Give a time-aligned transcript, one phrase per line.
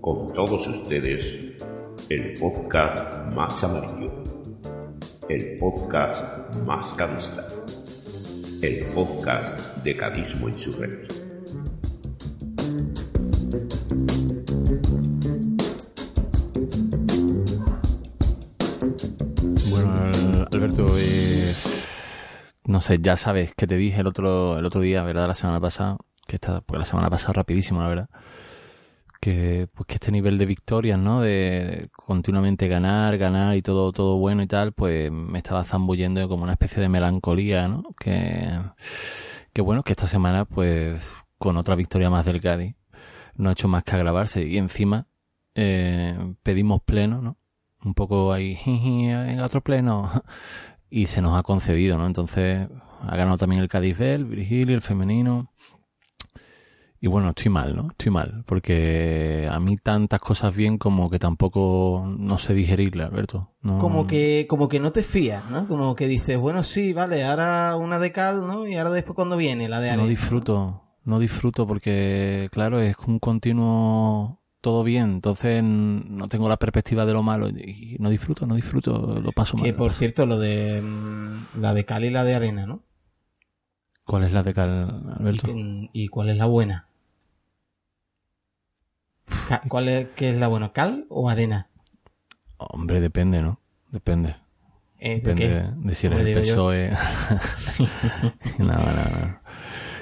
[0.00, 1.24] Con todos ustedes,
[2.08, 4.12] el podcast más amarillo,
[5.28, 7.46] el podcast más cadista,
[8.62, 11.14] el podcast de cadismo insurrecto.
[22.74, 25.28] No sé, ya sabes que te dije el otro, el otro día, ¿verdad?
[25.28, 28.10] La semana pasada, que está, porque la semana pasada rapidísimo, la verdad.
[29.20, 31.20] Que, pues que este nivel de victorias, ¿no?
[31.20, 36.42] De continuamente ganar, ganar y todo, todo bueno y tal, pues me estaba zambullendo como
[36.42, 37.84] una especie de melancolía, ¿no?
[37.96, 38.50] Que,
[39.62, 41.00] bueno, que esta semana, pues,
[41.38, 42.74] con otra victoria más del Cádiz,
[43.36, 44.44] no ha hecho más que agravarse.
[44.44, 45.06] Y encima,
[45.54, 47.38] eh, pedimos pleno, ¿no?
[47.84, 50.10] un poco ahí en otro pleno
[50.90, 52.06] y se nos ha concedido, ¿no?
[52.06, 52.68] Entonces
[53.00, 55.50] ha ganado también el Cádiz B, el Virgilio, el femenino
[57.00, 57.88] y bueno, estoy mal, ¿no?
[57.90, 63.52] Estoy mal porque a mí tantas cosas bien como que tampoco no sé digerirle, Alberto.
[63.60, 65.68] No- Como que, como que no te fías, ¿no?
[65.68, 68.66] Como que dices, bueno, sí, vale, ahora una de cal, ¿no?
[68.66, 70.04] Y ahora después cuando viene la de arena.
[70.04, 76.56] no disfruto, no disfruto porque claro, es un continuo todo bien, entonces no tengo la
[76.56, 79.66] perspectiva de lo malo y no disfruto, no disfruto, lo paso mal.
[79.66, 82.82] Que por cierto, lo de mm, la de cal y la de arena, ¿no?
[84.06, 85.48] ¿Cuál es la de Cal, ¿Y, Alberto?
[85.92, 86.88] y cuál es la buena?
[89.68, 90.72] ¿Cuál es, qué es la buena?
[90.72, 91.68] ¿Cal o arena?
[92.56, 93.60] Hombre, depende, ¿no?
[93.90, 94.34] Depende.
[94.98, 96.40] Eh, ¿De Depende de, de si eres el.
[96.40, 96.90] PSOE.
[98.60, 99.40] no, no, no.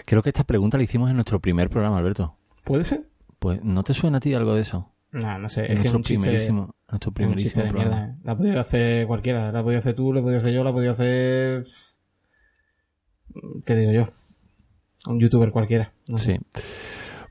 [0.04, 2.36] Creo que esta pregunta la hicimos en nuestro primer programa, Alberto.
[2.62, 3.11] ¿Puede ser?
[3.42, 4.94] Pues, ¿no te suena a ti algo de eso?
[5.10, 8.16] No, no sé, es que es nuestro un chiste, nuestro es un chiste de mierda.
[8.22, 10.62] La ha podido hacer cualquiera, la ha podido hacer tú, la ha podido hacer yo,
[10.62, 11.64] la ha podido hacer...
[13.66, 14.08] ¿Qué digo yo?
[15.08, 15.92] Un youtuber cualquiera.
[16.06, 16.40] no sé.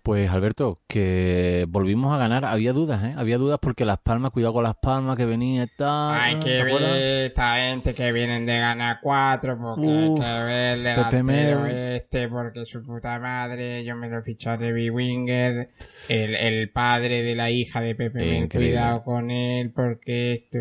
[0.03, 2.43] Pues Alberto, que volvimos a ganar.
[2.43, 3.13] Había dudas, ¿eh?
[3.15, 6.19] Había dudas porque Las Palmas, cuidado con Las Palmas, que venía tal.
[6.19, 10.77] Hay que ver esta gente que vienen de ganar cuatro, porque Uf, hay que ver
[10.77, 15.69] el Pepe delantero este, porque su puta madre, yo me lo he fichado de B-Winger,
[16.09, 18.71] el, el padre de la hija de Pepe Increíble.
[18.71, 20.59] cuidado con él, porque esto...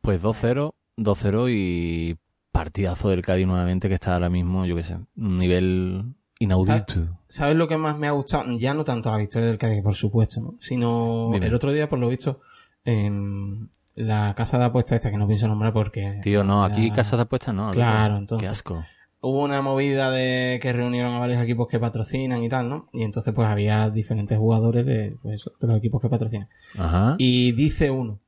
[0.00, 2.16] Pues 2-0, 2-0 y
[2.52, 7.18] partidazo del Cádiz nuevamente que está ahora mismo, yo qué sé, un nivel inaudito.
[7.26, 8.44] ¿Sabes lo que más me ha gustado?
[8.58, 10.54] Ya no tanto la victoria del Cádiz, por supuesto, ¿no?
[10.60, 11.46] Sino Dime.
[11.46, 12.40] el otro día, por lo visto,
[12.84, 16.20] en la casa de apuestas esta, que no pienso nombrar porque...
[16.22, 17.70] Tío, no, aquí la- casas de apuestas no.
[17.70, 18.48] Claro, entonces.
[18.48, 18.84] Qué asco.
[19.22, 22.88] Hubo una movida de que reunieron a varios equipos que patrocinan y tal, ¿no?
[22.92, 26.48] Y entonces pues había diferentes jugadores de, pues, de los equipos que patrocinan.
[26.78, 27.16] Ajá.
[27.18, 28.20] Y dice uno,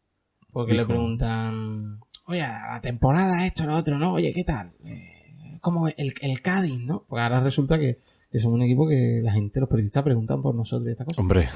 [0.50, 4.14] porque le preguntan, oye, la temporada esto, lo otro, ¿no?
[4.14, 4.72] Oye, ¿qué tal?
[4.84, 5.17] Eh,
[5.60, 7.04] como el, el Cádiz, ¿no?
[7.08, 7.98] Porque ahora resulta que,
[8.30, 11.20] que somos un equipo que la gente, los periodistas preguntan por nosotros y esta cosa.
[11.20, 11.48] Hombre,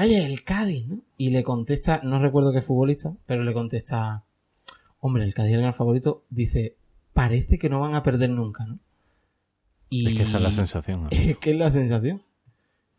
[0.00, 1.02] Oye, el Cádiz, ¿no?
[1.18, 4.24] Y le contesta, no recuerdo qué futbolista, pero le contesta,
[4.98, 6.76] hombre, el Cádiz es el gran favorito, dice,
[7.12, 8.78] parece que no van a perder nunca, ¿no?
[9.90, 11.08] Y es que esa es la sensación.
[11.10, 12.22] es que es la sensación.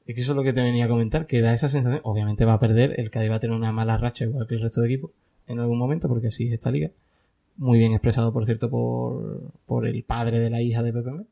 [0.06, 2.02] Es que eso es lo que te venía a comentar, que da esa sensación.
[2.04, 4.62] Obviamente va a perder, el Cádiz va a tener una mala racha igual que el
[4.62, 5.12] resto de equipos
[5.48, 6.92] en algún momento, porque así es esta liga.
[7.62, 11.28] Muy bien expresado, por cierto, por, por el padre de la hija de Pepe Mel.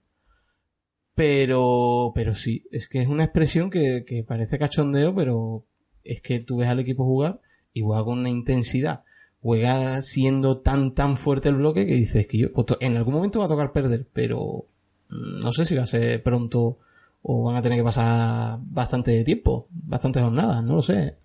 [1.15, 5.65] Pero, pero sí, es que es una expresión que, que parece cachondeo, pero
[6.03, 7.41] es que tú ves al equipo jugar
[7.73, 9.05] y juega con una intensidad,
[9.41, 13.39] juega siendo tan, tan fuerte el bloque que dices que yo, pues, en algún momento
[13.39, 14.67] va a tocar perder, pero
[15.09, 16.77] mm, no sé si va a ser pronto
[17.23, 21.17] o van a tener que pasar bastante tiempo, bastantes jornadas, no lo sé,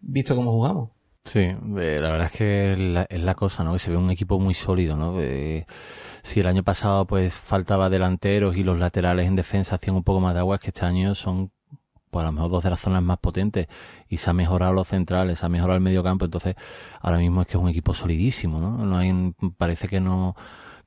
[0.00, 0.92] visto cómo jugamos.
[1.24, 3.74] Sí, eh, la verdad es que es la, cosa, ¿no?
[3.74, 5.20] Que se ve un equipo muy sólido, ¿no?
[5.20, 5.66] Eh,
[6.22, 10.20] si el año pasado pues faltaba delanteros y los laterales en defensa hacían un poco
[10.20, 11.52] más de agua, es que este año son
[12.10, 13.68] pues a lo mejor dos de las zonas más potentes
[14.08, 16.56] y se ha mejorado los centrales, se ha mejorado el medio campo, entonces
[17.00, 18.84] ahora mismo es que es un equipo solidísimo, ¿no?
[18.84, 20.34] No hay, parece que no,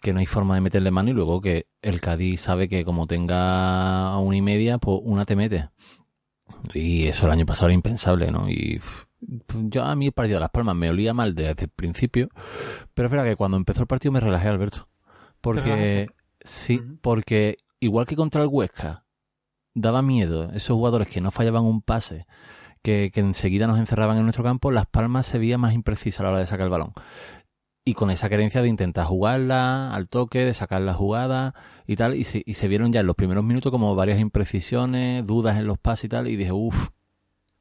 [0.02, 3.08] que no hay forma de meterle mano y luego que el Cádiz sabe que como
[3.08, 5.70] tenga una y media, pues una te mete.
[6.74, 8.50] Y eso el año pasado era impensable, ¿no?
[8.50, 8.82] Y
[9.70, 12.30] yo a mí el partido de Las Palmas me olía mal desde el principio,
[12.94, 14.88] pero es verdad que cuando empezó el partido me relajé, Alberto.
[15.42, 16.08] Porque,
[16.42, 19.06] sí, porque igual que contra el Huesca,
[19.74, 22.26] daba miedo esos jugadores que no fallaban un pase,
[22.82, 26.24] que, que enseguida nos encerraban en nuestro campo, Las Palmas se veía más imprecisa a
[26.24, 26.94] la hora de sacar el balón.
[27.86, 31.54] Y con esa querencia de intentar jugarla al toque, de sacar la jugada
[31.86, 35.26] y tal, y se, y se vieron ya en los primeros minutos como varias imprecisiones,
[35.26, 36.90] dudas en los pases y tal, y dije, uff,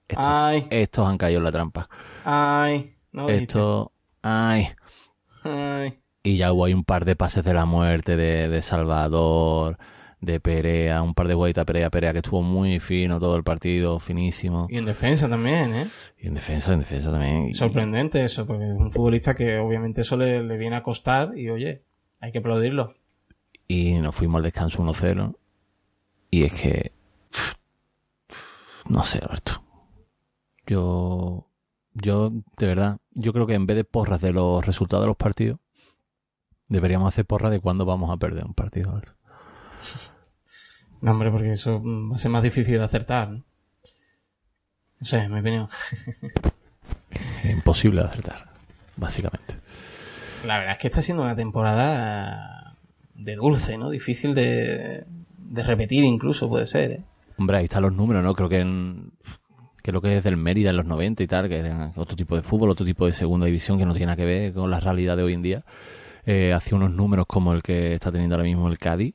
[0.08, 1.88] estos, Ay, estos han caído en la trampa.
[2.24, 3.28] ay, no.
[3.28, 4.68] Esto, ay.
[5.44, 5.98] Ay.
[6.22, 9.76] Y ya hubo ahí un par de pases de la muerte de, de Salvador,
[10.20, 13.98] de Perea, un par de guaitas Perea, Perea que estuvo muy fino todo el partido,
[13.98, 14.68] finísimo.
[14.70, 15.86] Y en defensa también, ¿eh?
[16.18, 17.52] Y en defensa, en defensa también.
[17.54, 21.50] Sorprendente eso, porque es un futbolista que obviamente eso le, le viene a costar y
[21.50, 21.82] oye,
[22.20, 22.94] hay que aplaudirlo.
[23.66, 25.36] Y nos fuimos al descanso 1-0.
[26.30, 26.92] Y es que.
[28.88, 29.61] No sé, Alberto.
[30.66, 31.48] Yo.
[31.94, 35.16] Yo, de verdad, yo creo que en vez de porras de los resultados de los
[35.16, 35.60] partidos,
[36.70, 39.12] deberíamos hacer porras de cuándo vamos a perder un partido, Alberto.
[41.02, 43.44] No, hombre, porque eso va a ser más difícil de acertar, ¿no?
[45.00, 45.68] No sé, en mi opinión.
[45.92, 46.24] Es
[47.50, 48.52] imposible de acertar,
[48.96, 49.56] básicamente.
[50.46, 52.76] La verdad es que está siendo una temporada
[53.14, 53.90] de dulce, ¿no?
[53.90, 55.04] Difícil de,
[55.36, 57.04] de repetir incluso, puede ser, ¿eh?
[57.36, 58.34] Hombre, ahí están los números, ¿no?
[58.34, 59.12] Creo que en,
[59.82, 62.42] creo que es del Mérida en los 90 y tal, que era otro tipo de
[62.42, 65.16] fútbol, otro tipo de segunda división que no tiene nada que ver con la realidad
[65.16, 65.64] de hoy en día.
[66.24, 69.14] Eh, hacía unos números como el que está teniendo ahora mismo el Cádiz.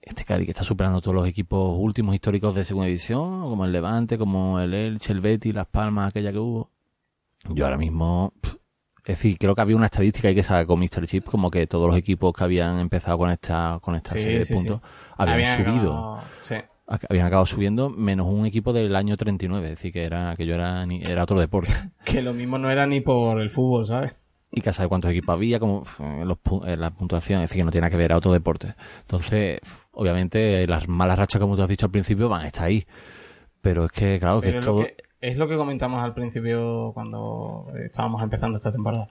[0.00, 3.72] Este Cádiz que está superando todos los equipos últimos históricos de segunda división, como el
[3.72, 6.70] Levante, como el Elche, el Betis, Las Palmas, aquella que hubo.
[7.48, 8.54] Yo ahora mismo, pff,
[9.06, 11.06] es decir, creo que había una estadística ahí que sacó Mr.
[11.06, 14.38] Chip, como que todos los equipos que habían empezado con esta, con esta Sí, serie
[14.38, 15.14] de sí, puntos sí.
[15.18, 16.22] habían, Habían subido
[16.86, 20.54] habían acabado subiendo menos un equipo del año 39, es decir, que era que yo
[20.54, 21.72] era ni- era otro deporte.
[22.04, 24.30] Que lo mismo no era ni por el fútbol, ¿sabes?
[24.52, 25.82] Y que sabe cuántos equipos había, como
[26.24, 26.38] los,
[26.78, 28.74] la puntuación, es decir, que no tiene que ver a otro deporte.
[29.00, 29.58] Entonces,
[29.92, 32.86] obviamente, las malas rachas, como tú has dicho al principio, van a estar ahí.
[33.60, 34.82] Pero es que, claro, que es lo todo...
[34.84, 39.08] que, es lo que comentamos al principio cuando estábamos empezando esta temporada.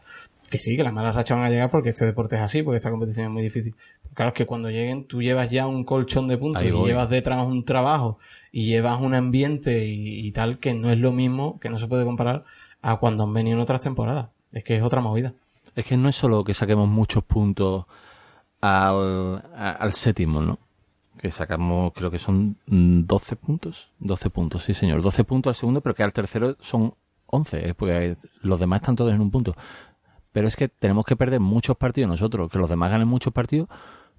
[0.50, 2.78] Que sí, que las malas rachas van a llegar porque este deporte es así, porque
[2.78, 3.76] esta competición es muy difícil.
[4.14, 7.46] Claro, es que cuando lleguen tú llevas ya un colchón de puntos y llevas detrás
[7.46, 8.18] un trabajo
[8.52, 11.88] y llevas un ambiente y, y tal que no es lo mismo, que no se
[11.88, 12.44] puede comparar
[12.82, 14.28] a cuando han venido en otras temporadas.
[14.52, 15.34] Es que es otra movida.
[15.76, 17.86] Es que no es solo que saquemos muchos puntos
[18.62, 20.60] al, a- al séptimo, ¿no?
[21.18, 23.90] Que sacamos, creo que son mm, 12 puntos.
[24.00, 25.02] 12 puntos, sí, señor.
[25.02, 26.94] 12 puntos al segundo, pero que al tercero son
[27.28, 29.56] 11, eh, porque los demás están todos en un punto.
[30.32, 33.70] Pero es que tenemos que perder muchos partidos nosotros, que los demás ganen muchos partidos,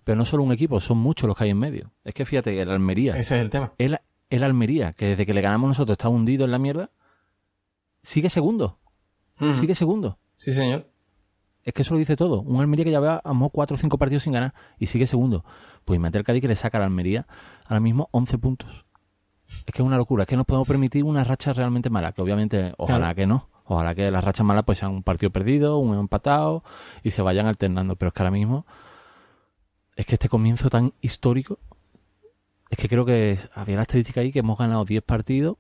[0.05, 1.91] pero no solo un equipo, son muchos los que hay en medio.
[2.05, 3.73] Es que fíjate, el Almería, Ese es el tema.
[3.79, 3.99] el,
[4.31, 6.91] el Almería, que desde que le ganamos nosotros está hundido en la mierda,
[8.03, 8.79] sigue segundo,
[9.61, 10.19] sigue segundo.
[10.37, 10.89] Sí, señor.
[11.63, 12.43] Es que eso lo dice todo.
[12.43, 14.87] Un Almería que ya lleva a lo mejor cuatro o cinco partidos sin ganar y
[14.87, 15.45] sigue segundo.
[15.87, 17.27] Pues imagínate el Cádiz que le saca al Almería
[17.65, 18.85] ahora mismo 11 puntos.
[19.47, 20.25] Es que es una locura.
[20.25, 22.13] Es que nos podemos permitir una racha realmente mala.
[22.13, 23.15] Que obviamente, ojalá Claro.
[23.17, 23.49] que no.
[23.67, 26.63] Ojalá que las rachas malas pues sean un partido perdido, un empatado
[27.03, 27.97] y se vayan alternando.
[27.97, 28.67] Pero es que ahora mismo
[29.97, 31.59] es que este comienzo tan histórico
[32.71, 35.57] es que creo que había la estadística ahí que hemos ganado 10 partidos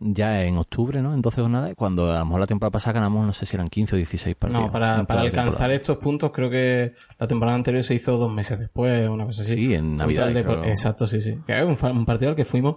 [0.00, 1.12] ya en octubre, ¿no?
[1.12, 3.68] En 12 jornadas, cuando a lo mejor la temporada pasada ganamos, no sé si eran
[3.68, 4.66] 15 o 16 partidos.
[4.66, 9.08] No, para, alcanzar estos puntos creo que la temporada anterior se hizo dos meses después,
[9.08, 9.54] una cosa así.
[9.54, 10.64] Sí, en Navidad, creo.
[10.64, 11.38] Exacto, sí, sí.
[11.46, 12.76] Que un, un partido al que fuimos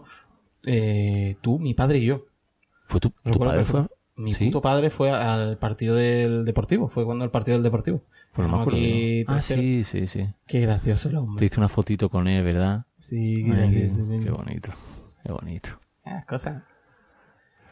[0.66, 2.26] eh, tú, mi padre y yo.
[2.88, 3.64] ¿Fue tu, tu padre?
[3.64, 3.86] Fue?
[4.24, 4.46] Mi ¿Sí?
[4.46, 6.88] puto padre fue al partido del Deportivo.
[6.88, 8.04] Fue cuando el partido del Deportivo.
[8.34, 8.80] Pues no me Ganamos acuerdo.
[8.80, 9.26] aquí.
[9.28, 9.42] Ah, 3-0.
[9.42, 10.28] sí, sí, sí.
[10.48, 11.46] Qué gracioso el Te hombre.
[11.46, 12.86] hice una fotito con él, ¿verdad?
[12.98, 14.06] Sí, Ay, gracioso.
[14.24, 14.72] qué bonito.
[15.24, 15.70] Qué bonito.
[16.06, 16.64] Ah, cosas.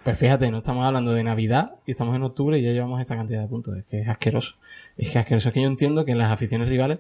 [0.03, 3.15] Pues fíjate, no estamos hablando de Navidad y estamos en octubre y ya llevamos esta
[3.15, 3.75] cantidad de puntos.
[3.77, 4.55] Es que es asqueroso.
[4.97, 5.49] Es que es asqueroso.
[5.49, 6.99] Es que yo entiendo que las aficiones rivales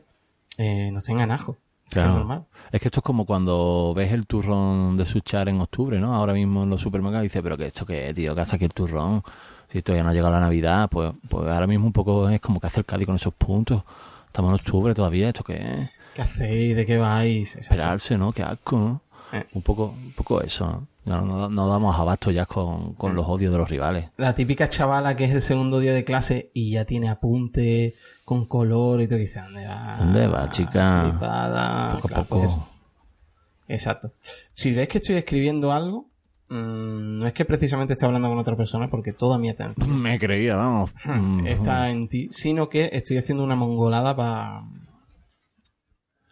[0.57, 1.57] eh, nos tengan ajo.
[1.89, 2.09] Claro.
[2.11, 2.45] es normal.
[2.71, 6.15] Es que esto es como cuando ves el turrón de Suchar en octubre, ¿no?
[6.15, 8.73] Ahora mismo en los supermercados dices, pero que esto qué, tío, que hace aquí el
[8.73, 9.23] turrón.
[9.71, 12.59] Si todavía no ha llegado la Navidad, pues, pues ahora mismo un poco es como
[12.59, 13.83] que hace el Cádiz con esos puntos.
[14.27, 15.89] Estamos en octubre todavía, esto qué es.
[16.15, 16.75] ¿Qué hacéis?
[16.75, 17.55] ¿De qué vais?
[17.55, 17.73] Exacto.
[17.75, 18.31] Esperarse, ¿no?
[18.31, 19.01] Qué asco, ¿no?
[19.31, 19.45] Eh.
[19.53, 20.87] Un poco, un poco eso, ¿no?
[21.09, 22.93] No, no- no damos abasto ya con, Mm.
[22.95, 24.09] con los odios de los rivales.
[24.17, 28.45] La típica chavala que es el segundo día de clase y ya tiene apunte con
[28.45, 29.03] color y.
[29.03, 29.97] Y dice, ¿dónde va?
[29.99, 31.01] ¿Dónde va, chica?
[31.09, 31.93] Flipada.
[31.95, 32.39] Poco a Claro, poco.
[32.41, 32.57] pues.
[33.67, 34.13] Exacto.
[34.53, 36.07] Si ves que estoy escribiendo algo,
[36.49, 40.17] mm, no es que precisamente esté hablando con otra persona porque toda mi atención Me
[40.19, 40.91] creía, vamos.
[41.05, 44.63] Mm, está en ti, sino que estoy haciendo una mongolada para...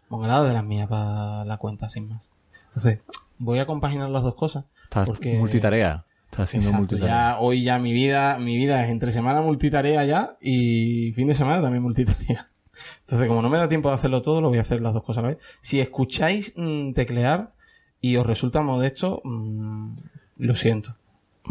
[0.10, 2.30] Mongolada de las mías para la cuenta, sin más.
[2.66, 3.00] Entonces,
[3.38, 4.66] voy a compaginar las dos cosas.
[4.84, 5.38] Estás porque...
[5.38, 6.06] multitarea.
[6.26, 7.32] Estás haciendo Exacto, multitarea.
[7.32, 11.36] ya hoy ya mi vida, mi vida es entre semana multitarea ya y fin de
[11.36, 12.52] semana también multitarea.
[13.02, 15.04] Entonces, como no me da tiempo de hacerlo todo, lo voy a hacer las dos
[15.04, 15.44] cosas a la vez.
[15.62, 17.54] Si escucháis mm, teclear
[18.02, 19.96] y os resulta modesto, mm,
[20.38, 20.96] lo siento.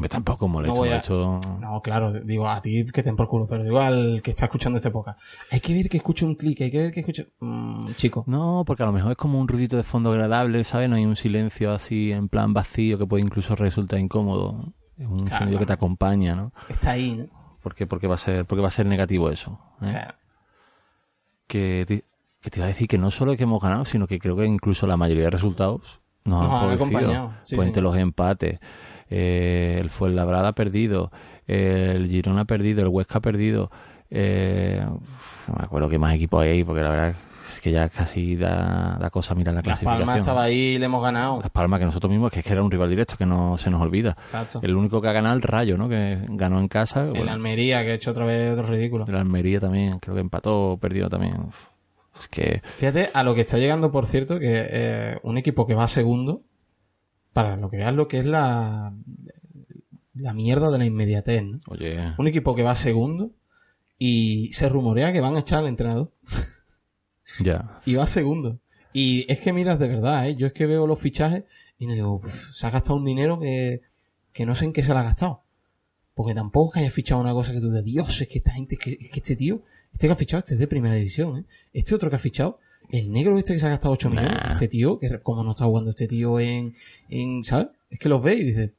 [0.09, 1.39] Tampoco molesto, No voy a- esto...
[1.61, 4.77] No, claro, digo a ti que te por culo, pero digo al que está escuchando
[4.77, 5.19] este podcast.
[5.51, 7.27] Hay que ver que escuche un clic, hay que ver que escuche...
[7.41, 10.89] Mm, chico, No, porque a lo mejor es como un ruidito de fondo agradable, ¿sabes?
[10.89, 14.73] No hay un silencio así en plan vacío que puede incluso resultar incómodo.
[14.97, 15.45] Es un Claro.
[15.45, 16.53] sonido que te acompaña, ¿no?
[16.69, 17.59] está ahí, ¿no?
[17.63, 17.87] ¿Por qué?
[17.87, 19.59] Porque va a ser, porque va a ser negativo eso.
[19.83, 19.91] ¿eh?
[19.91, 20.15] Claro.
[21.47, 22.05] Que, te,
[22.41, 24.45] que te iba a decir que no solo que hemos ganado, sino que creo que
[24.47, 28.59] incluso la mayoría de resultados nos, Nos han acompañado, sí, los empates,
[29.11, 31.11] eh, el Fuenlabrada ha perdido,
[31.47, 33.71] el Girona ha perdido, el Huesca ha perdido.
[34.11, 37.15] Eh, no me acuerdo qué más equipos hay ahí, porque la verdad
[37.49, 40.01] es que ya casi da, da cosa mirar la Las clasificación.
[40.01, 41.41] Palmas estaba ahí y le hemos ganado.
[41.41, 43.71] Las Palmas, que nosotros mismos, que es que era un rival directo, que no se
[43.71, 44.17] nos olvida.
[44.21, 44.61] Exacto.
[44.63, 45.89] El único que ha ganado el Rayo, ¿no?
[45.89, 47.05] Que ganó en casa.
[47.05, 49.07] El bueno, Almería, que ha hecho otra vez otro ridículo.
[49.07, 51.35] el Almería también, creo que empató perdió también.
[52.19, 55.75] Es que Fíjate a lo que está llegando, por cierto, que eh, un equipo que
[55.75, 56.43] va segundo,
[57.37, 58.95] para lo que veas lo que es la,
[60.15, 61.61] la mierda de la inmediatez, ¿no?
[61.69, 63.33] Oye, Un equipo que va segundo
[63.99, 66.13] y se rumorea que van a echar al entrenador
[67.45, 67.81] ya.
[67.85, 68.59] y va segundo.
[68.95, 70.37] Y es que miras de verdad, ¿eh?
[70.37, 71.45] Yo es que veo los fichajes
[71.79, 73.83] y me digo, "Uf, se ha gastado un dinero que,
[74.33, 75.43] que no sé en qué se lo ha gastado.
[76.15, 78.53] Porque tampoco es que haya fichado una cosa que tú digas, Dios, es que esta
[78.53, 79.63] gente, es que, es que este tío,
[79.93, 81.45] este que ha fichado, este es de primera división, ¿eh?
[81.75, 82.59] Este otro que ha fichado,
[82.91, 84.53] el negro este que se ha gastado 8 millones, Nah.
[84.55, 86.75] este tío, que como no está jugando este tío en,
[87.09, 87.69] en, ¿sabes?
[87.91, 88.71] Es que los ve y dices,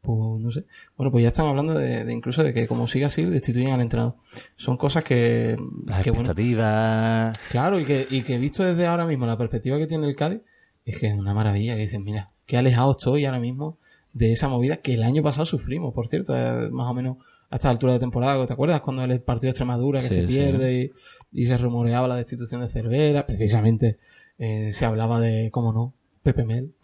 [0.00, 0.64] pues no sé.
[0.96, 3.80] Bueno, pues ya están hablando de, de incluso de que como siga así, destituyen al
[3.80, 4.16] entrenador.
[4.56, 5.56] Son cosas que,
[5.86, 7.38] Las que bueno, expectativas.
[7.50, 10.40] Claro, y que, y que visto desde ahora mismo la perspectiva que tiene el Cádiz,
[10.84, 11.74] es que es una maravilla.
[11.74, 13.78] Que dicen, mira, qué alejado estoy ahora mismo
[14.12, 16.34] de esa movida que el año pasado sufrimos, por cierto,
[16.70, 17.16] más o menos
[17.54, 18.44] a esta altura de temporada.
[18.46, 20.26] ¿Te acuerdas cuando el partido de Extremadura que Sí, se sí.
[20.26, 20.92] pierde
[21.32, 23.26] y, y se rumoreaba la destitución de Cervera?
[23.26, 23.98] Precisamente
[24.38, 25.94] eh, se hablaba de, cómo no,
[26.24, 26.74] Pepe Mel.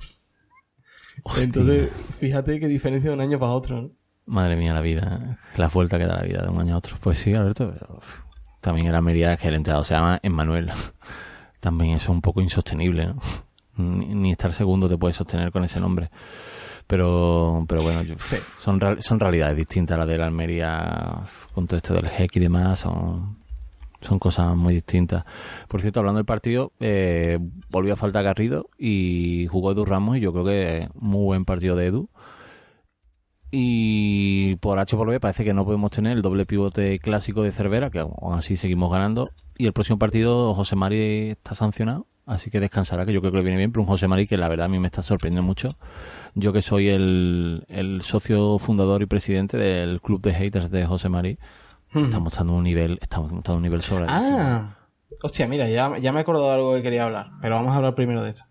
[1.25, 1.43] Hostia.
[1.43, 3.91] Entonces, fíjate qué diferencia de un año para otro, ¿no?
[4.27, 5.39] Madre mía, la vida.
[5.57, 6.97] La vuelta que da la vida de un año a otro.
[7.01, 7.73] Pues sí, Alberto.
[7.73, 8.01] pero,
[8.61, 10.71] también en Almería que el entrenador se llama Emmanuel.
[11.59, 13.19] También eso es un poco insostenible, ¿no?
[13.77, 16.11] Ni, ni estar segundo te puedes sostener con ese nombre.
[16.91, 18.37] Pero, pero bueno, yo- Sí.
[18.59, 21.21] son, son realidades distintas las de la Almería
[21.55, 22.81] con todo esto del GEC y demás.
[22.81, 23.37] Son,
[24.03, 25.25] son cosas muy distintas.
[25.69, 27.39] Por cierto, hablando del partido, eh,
[27.71, 31.77] volvió a faltar Garrido y jugó Edu Ramos y yo creo que muy buen partido
[31.77, 32.09] de Edu.
[33.51, 37.51] Y por H por B parece que no podemos tener el doble pivote clásico de
[37.51, 39.25] Cervera, que aún así seguimos ganando.
[39.59, 43.39] Y el próximo partido José Mari está sancionado, así que descansará, que yo creo que
[43.39, 45.45] le viene bien, pero un José Mari que la verdad a mí me está sorprendiendo
[45.45, 45.69] mucho.
[46.35, 51.09] Yo que soy el, el socio fundador y presidente del club de haters de José
[51.09, 51.39] Mari,
[51.93, 54.07] está mostrando un nivel, está mostrando un nivel sobre.
[54.09, 54.77] Ah,
[55.25, 57.77] hostia, mira, ya, ya me he acordado de algo que quería hablar, pero vamos a
[57.79, 58.45] hablar primero de esto.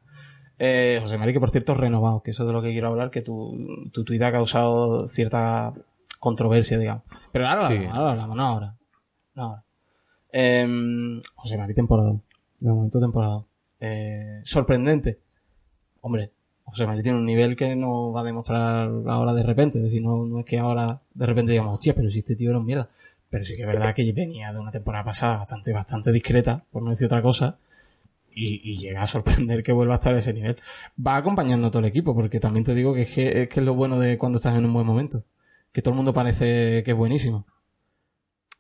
[0.60, 3.10] Eh, José María, que por cierto, renovado, que eso es de lo que quiero hablar,
[3.12, 3.58] que tu,
[3.94, 5.74] tu tuit ha causado cierta
[6.20, 7.04] controversia, digamos.
[7.32, 7.74] Pero ahora, Sí.
[7.76, 8.78] hablamos, ahora hablamos, no ahora.
[9.36, 9.64] No ahora.
[10.32, 12.14] Em, José María, temporada.
[12.60, 13.46] De momento, temporada.
[13.80, 15.20] Eh, sorprendente.
[16.02, 16.32] Hombre,
[16.66, 19.78] José María tiene un nivel que no va a demostrar ahora de repente.
[19.78, 22.50] Es decir, no, no es que ahora de repente digamos, hostia, pero si este tío
[22.50, 22.90] era un mierda.
[23.30, 26.84] Pero sí que es verdad que venía de una temporada pasada bastante, bastante discreta, por
[26.84, 27.58] no decir otra cosa.
[28.34, 30.58] Y, y llega a sorprender que vuelva a estar a ese nivel.
[31.06, 33.60] Va acompañando a todo el equipo, porque también te digo que es, que es que
[33.60, 35.26] es lo bueno de cuando estás en un buen momento.
[35.72, 37.46] Que todo el mundo parece que es buenísimo.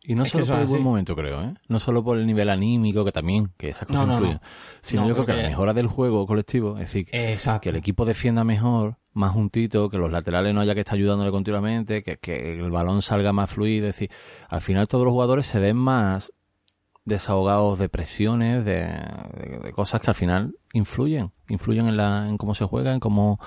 [0.03, 1.53] Y no Es solo por el buen momento, creo, ¿eh?
[1.67, 4.25] No solo por el nivel anímico, que también, que esas cosas No, no, no.
[4.27, 4.41] influyen,
[4.81, 7.61] sino No, yo creo que la mejora del juego colectivo, es decir, Exacto.
[7.63, 11.31] que el equipo defienda mejor, más juntito, que los laterales no haya que estar ayudándole
[11.31, 14.09] continuamente, que, que el balón salga más fluido, es decir,
[14.47, 16.31] al final todos los jugadores se ven más
[17.05, 22.65] desahogados de presiones, de, cosas que al final influyen, influyen en, la, en cómo se
[22.65, 23.39] juega, en cómo,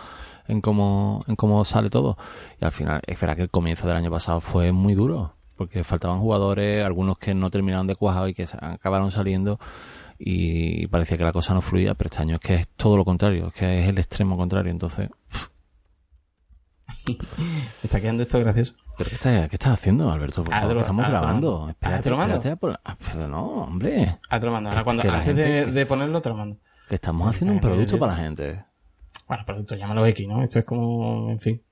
[0.48, 2.16] en cómo, en cómo sale todo.
[2.60, 5.84] Y al final, es verdad que el comienzo del año pasado fue muy duro, porque
[5.84, 9.58] faltaban jugadores, algunos que no terminaron de cuajar y que acabaron saliendo.
[10.18, 13.04] y parecía que la cosa no fluía, pero este año es que es todo lo
[13.04, 15.08] contrario, es que es el extremo contrario, entonces...
[17.82, 18.74] está quedando esto gracioso.
[18.98, 20.44] ¿Pero qué estás, qué estás haciendo, Alberto?
[20.44, 21.68] Por favor, te lo- que estamos grabando.
[21.70, 22.34] Espérate, te lo mando.
[22.36, 24.18] espérate, por- ah, pero no, hombre.
[24.28, 24.70] Ah, te lo mando.
[24.70, 26.58] Ahora cuando, antes de, gente- de ponerlo, te lo mando.
[26.88, 28.64] Que estamos haciendo un Está bien, producto es- para la gente.
[29.28, 30.42] Bueno, producto, llámalo X, ¿no?
[30.42, 31.62] Esto es como, en fin.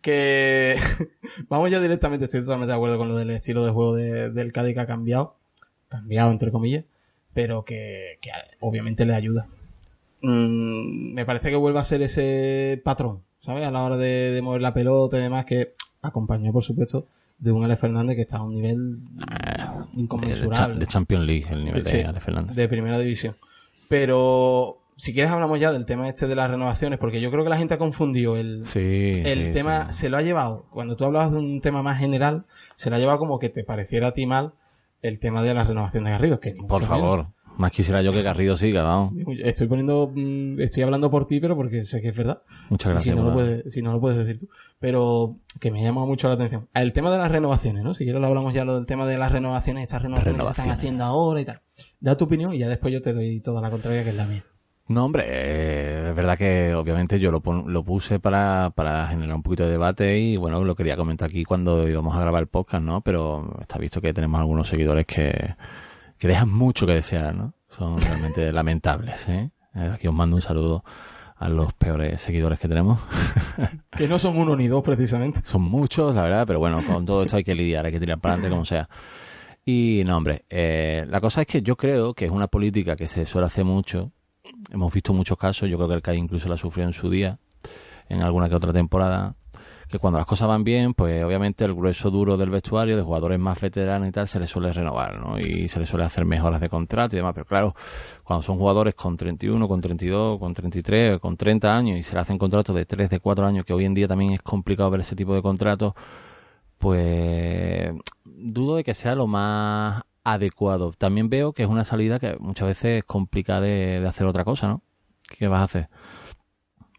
[0.00, 0.76] Que
[1.48, 4.52] vamos ya directamente, estoy totalmente de acuerdo con lo del estilo de juego de- del
[4.52, 5.36] Cádiz que ha cambiado,
[5.88, 6.84] cambiado entre comillas,
[7.34, 9.48] pero que, que obviamente le ayuda.
[10.22, 13.66] Mm, me parece que vuelve a ser ese patrón, ¿sabes?
[13.66, 17.06] A la hora de, de mover la pelota y demás, que acompañado, por supuesto,
[17.38, 21.46] de un Alex Fernández que está a un nivel De, cha- inconmensurable de Champions League,
[21.50, 22.56] el nivel Sí, de Ale Fernández.
[22.56, 23.36] de primera división.
[23.88, 27.50] Pero si quieres hablamos ya del tema este de las renovaciones, porque yo creo que
[27.50, 30.00] la gente ha confundido el, Sí, el sí, tema, sí.
[30.02, 32.44] se lo ha llevado, cuando tú hablabas de un tema más general,
[32.76, 34.54] se lo ha llevado como que te pareciera a ti mal
[35.02, 37.26] el tema de la renovación de Garrido, que Por favor.
[37.58, 39.12] Más quisiera yo que Garrido siga, vamos.
[39.44, 42.42] Estoy poniendo, mm, estoy hablando por ti, pero porque sé que es verdad.
[42.70, 43.16] Muchas Y si gracias.
[43.16, 43.44] no, lo Borja.
[43.46, 44.48] puedes, si no lo puedes decir tú.
[44.80, 46.68] Pero que me ha llamado mucho la atención.
[46.74, 47.94] El tema de las renovaciones, ¿no?
[47.94, 50.50] Si quieres lo hablamos ya lo del tema de las renovaciones, estas renovaciones, que se
[50.52, 51.60] están haciendo ahora y tal.
[52.00, 54.26] Da tu opinión y ya después yo te doy toda la contraria que es la
[54.26, 54.44] mía.
[54.88, 59.36] No, hombre, eh, es verdad que obviamente yo lo, pon- lo puse para, para generar
[59.36, 62.48] un poquito de debate y bueno, lo quería comentar aquí cuando íbamos a grabar el
[62.48, 63.00] podcast, ¿no?
[63.00, 65.54] Pero está visto que tenemos algunos seguidores que,
[66.22, 67.52] que dejan mucho que desear, ¿no?
[67.68, 69.50] Son realmente lamentables, ¿eh?
[69.74, 70.84] Aquí os mando un saludo
[71.34, 73.00] a los peores seguidores que tenemos.
[73.96, 75.40] Que no son uno ni dos precisamente.
[75.42, 78.20] Son muchos, la verdad, pero bueno, con todo esto hay que lidiar, hay que tirar
[78.20, 78.88] para adelante como sea.
[79.64, 83.08] Y no, hombre, eh, la cosa es que yo creo que es una política que
[83.08, 84.12] se suele hacer mucho.
[84.70, 87.40] Hemos visto muchos casos, yo creo que el CAI incluso la sufrió en su día,
[88.08, 89.34] en alguna que otra temporada,
[89.92, 93.38] que cuando las cosas van bien, pues obviamente el grueso duro del vestuario, de jugadores
[93.38, 95.38] más veteranos y tal, se les suele renovar, ¿no?
[95.38, 97.34] Y se les suele hacer mejoras de contrato y demás.
[97.34, 97.74] Pero claro,
[98.24, 102.20] cuando son jugadores con 31, con 32, con 33, con 30 años y se le
[102.20, 105.02] hacen contratos de 3, de 4 años, que hoy en día también es complicado ver
[105.02, 105.92] ese tipo de contratos,
[106.78, 107.92] pues
[108.24, 110.92] dudo de que sea lo más adecuado.
[110.92, 114.44] También veo que es una salida que muchas veces es complicada de, de hacer otra
[114.44, 114.82] cosa, ¿no?
[115.38, 115.88] ¿Qué vas a hacer?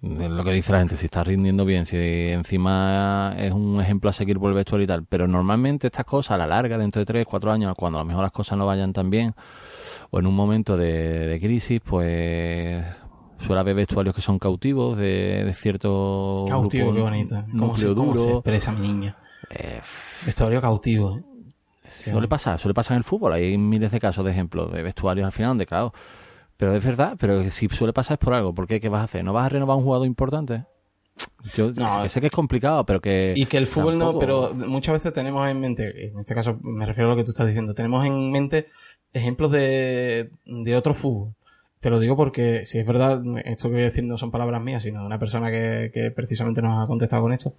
[0.03, 4.13] Lo que dice la gente, si está rindiendo bien, si encima es un ejemplo a
[4.13, 5.05] seguir por el vestuario y tal.
[5.05, 8.05] Pero normalmente estas cosas a la larga, dentro de 3, 4 años, cuando a lo
[8.05, 9.33] mejor las cosas no vayan tan bien,
[10.11, 12.83] o en un momento de, de crisis, pues
[13.45, 17.45] suele haber vestuarios que son cautivos de, de cierto Cautivo, grupo qué bonita.
[17.57, 19.15] ¿Cómo se, cómo se expresa mi niña?
[19.51, 19.79] Eh,
[20.25, 21.21] Vestuario cautivo.
[21.85, 23.33] Suele pasar, suele pasar en el fútbol.
[23.33, 25.93] Hay miles de casos de ejemplos de vestuarios al final donde, claro,
[26.57, 28.53] pero es verdad, pero si suele pasar es por algo.
[28.53, 28.79] ¿Por qué?
[28.79, 29.23] ¿Qué vas a hacer?
[29.23, 30.65] ¿No vas a renovar un jugador importante?
[31.55, 32.07] Yo No.
[32.09, 33.33] sé, que es complicado, pero que...
[33.35, 36.85] Y que el fútbol no, pero muchas veces tenemos en mente, en este caso me
[36.85, 38.65] refiero a lo que tú estás diciendo, tenemos en mente
[39.13, 41.35] ejemplos de, de otro fútbol.
[41.79, 44.61] Te lo digo porque, si es verdad, esto que voy a decir no son palabras
[44.63, 47.53] mías, sino de una persona que, que precisamente nos ha contestado con esto.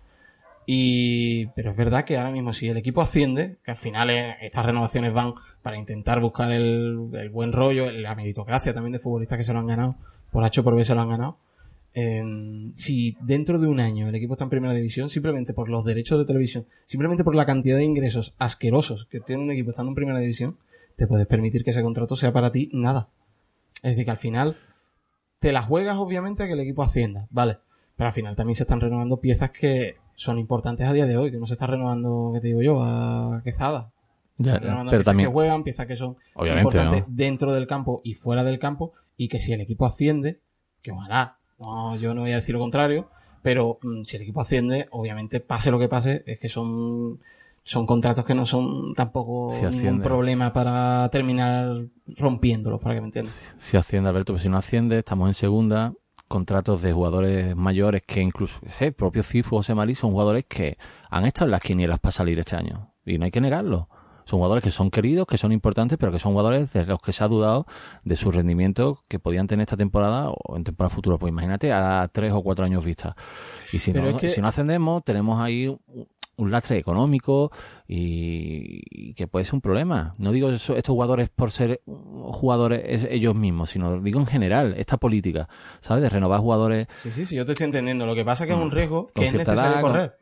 [0.67, 4.65] Y, pero es verdad que ahora mismo si el equipo asciende, que al final estas
[4.65, 9.53] renovaciones van para intentar buscar el, buen rollo, la meritocracia también de futbolistas que se
[9.53, 9.97] lo han ganado,
[10.31, 11.39] por H por B se lo han ganado.
[11.97, 12.25] Eh,
[12.75, 16.19] si dentro de un año el equipo está en primera división, simplemente por los derechos
[16.19, 19.95] de televisión, simplemente por la cantidad de ingresos asquerosos que tiene un equipo estando en
[19.95, 20.59] primera división,
[20.97, 23.09] te puedes permitir que ese contrato sea para ti nada.
[23.83, 24.57] Es decir, que al final
[25.39, 27.59] te la juegas obviamente a que el equipo ascienda, vale.
[27.97, 31.31] Pero al final también se están renovando piezas que son importantes a día de hoy,
[31.31, 33.91] que no se está renovando, que te digo yo, a Quezada.
[34.37, 35.29] Ya, pero piezas también...
[35.29, 37.07] que juegan, piezas que son importantes ¿no?
[37.09, 40.41] dentro del campo y fuera del campo, y que si el equipo asciende,
[40.83, 43.09] que ojalá, no, yo no voy a decir lo contrario,
[43.43, 47.21] pero mm, si el equipo asciende, obviamente, pase lo que pase, es que son,
[47.63, 50.05] son contratos que no son tampoco Si ningún asciende.
[50.05, 53.41] problema para terminar rompiéndolos, para que me entiendas.
[53.57, 55.93] Si asciende, Alberto, pero si no asciende, estamos en segunda.
[56.35, 60.77] Contratos de jugadores mayores que incluso, el propio Cifu o José Marí son jugadores que
[61.09, 62.91] han estado en las quinielas para salir este año.
[63.07, 63.89] Y no hay que negarlo.
[64.25, 67.13] Son jugadores que son queridos, que son importantes, pero que son jugadores de los que
[67.13, 67.67] se ha dudado
[68.03, 71.19] de su rendimiento que podían tener esta temporada o en temporada futura.
[71.19, 73.15] Pues imagínate a tres o cuatro años vista.
[73.73, 75.73] Y si, Pero no, es que- si no ascendemos, tenemos ahí
[76.37, 77.51] un- lastre económico
[77.87, 80.13] y, y que puede ser un problema.
[80.19, 84.75] No digo eso- estos jugadores por ser jugadores es- ellos mismos, sino digo en general,
[84.77, 85.49] esta política,
[85.81, 86.03] ¿sabes?
[86.03, 86.87] De renovar jugadores.
[87.03, 88.07] Sí, sí, sí, yo te estoy entendiendo.
[88.07, 89.13] Lo que pasa es que es un riesgo Mm.
[89.13, 90.17] Con que es necesario correr.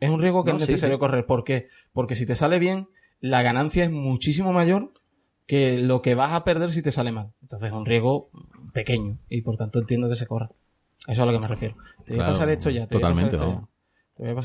[0.00, 1.00] Es un riesgo que No, es necesario sí.
[1.00, 1.26] correr.
[1.26, 1.68] ¿Por qué?
[1.92, 2.88] Porque si te sale bien,
[3.20, 4.92] la ganancia es muchísimo mayor
[5.46, 7.32] que lo que vas a perder si te sale mal.
[7.42, 8.30] Entonces es un riesgo
[8.72, 10.50] pequeño y por tanto entiendo que se corra.
[11.06, 11.76] Eso es a lo que me refiero.
[12.06, 12.86] Te voy a pasar esto ya.
[12.86, 13.68] Te voy a pasar totalmente, esto ya.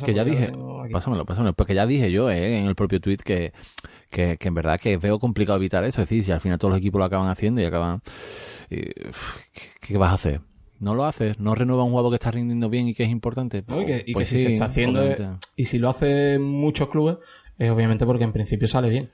[0.06, 0.52] Que ya dije,
[0.92, 3.54] pásamelo, pásamelo, porque ya dije yo eh, en el propio tweet que,
[4.10, 6.02] que, que en verdad que veo complicado evitar eso.
[6.02, 8.02] Es decir, si al final todos los equipos lo acaban haciendo y acaban...
[8.70, 9.12] y, ¿qué,
[9.82, 10.42] ¿Qué vas a hacer?
[10.80, 13.64] No lo haces, no renueva un jugador que está rindiendo bien y que es importante.
[13.68, 13.82] ¿no?
[13.82, 15.48] Y que, y Pues que si sí, se está haciendo, eh, obviamente.
[15.56, 17.18] y si lo hacen muchos clubes,
[17.58, 19.10] es obviamente porque en principio sale bien.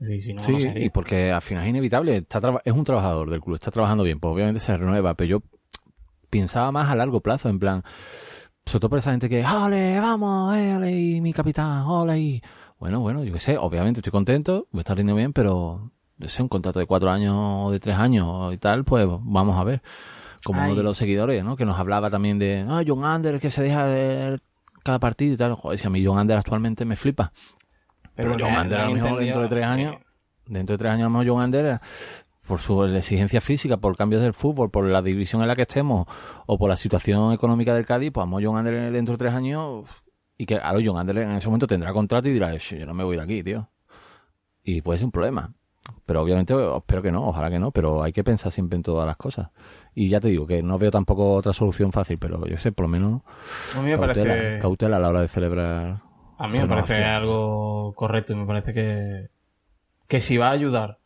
[0.00, 2.16] Si no, Sí, no y porque al final es inevitable.
[2.16, 5.14] Está es un trabajador del club, está trabajando bien, pues obviamente se renueva.
[5.14, 5.42] Pero yo
[6.30, 7.84] pensaba más a largo plazo, en plan,
[8.64, 12.18] sobre todo por esa gente que, ¡ole, vamos, eh, ole, mi capitán, ole!
[12.18, 12.42] y-".
[12.78, 16.42] Bueno, bueno, yo qué sé, obviamente estoy contento, me está rindiendo bien, pero, yo sé,
[16.42, 19.82] un contrato de cuatro años o de tres años y tal, pues vamos a ver.
[20.44, 20.70] Como Ay.
[20.70, 21.56] uno de los seguidores, ¿no?
[21.56, 24.40] Que nos hablaba también de, ah, John Ander, que se deja de
[24.82, 25.54] cada partido y tal.
[25.54, 27.32] Joder, si a mí John Ander actualmente me flipa.
[28.16, 29.72] Pero porque John no Ander a lo mejor dentro de tres sí.
[29.72, 29.96] años,
[30.46, 31.80] dentro de tres años a lo mejor John Ander,
[32.46, 36.06] por su exigencia física, por cambios del fútbol, por la división en la que estemos,
[36.46, 39.88] o por la situación económica del Cádiz, pues a John Ander dentro de tres años,
[40.36, 42.94] y que a John Ander en ese momento tendrá contrato y dirá, "Sh, yo no
[42.94, 43.68] me voy de aquí, tío.
[44.64, 45.52] Y puede ser un problema.
[46.06, 49.04] Pero obviamente espero que no, ojalá que no, pero hay que pensar siempre en todas
[49.06, 49.48] las cosas.
[49.94, 52.84] Y ya te digo que no veo tampoco otra solución fácil, pero yo sé, por
[52.84, 53.22] lo menos
[53.76, 56.02] A mí me cautela, parece, cautela a la hora de celebrar.
[56.38, 59.30] a mí me parece algo correcto y me parece que,
[60.06, 61.00] que si va a ayudar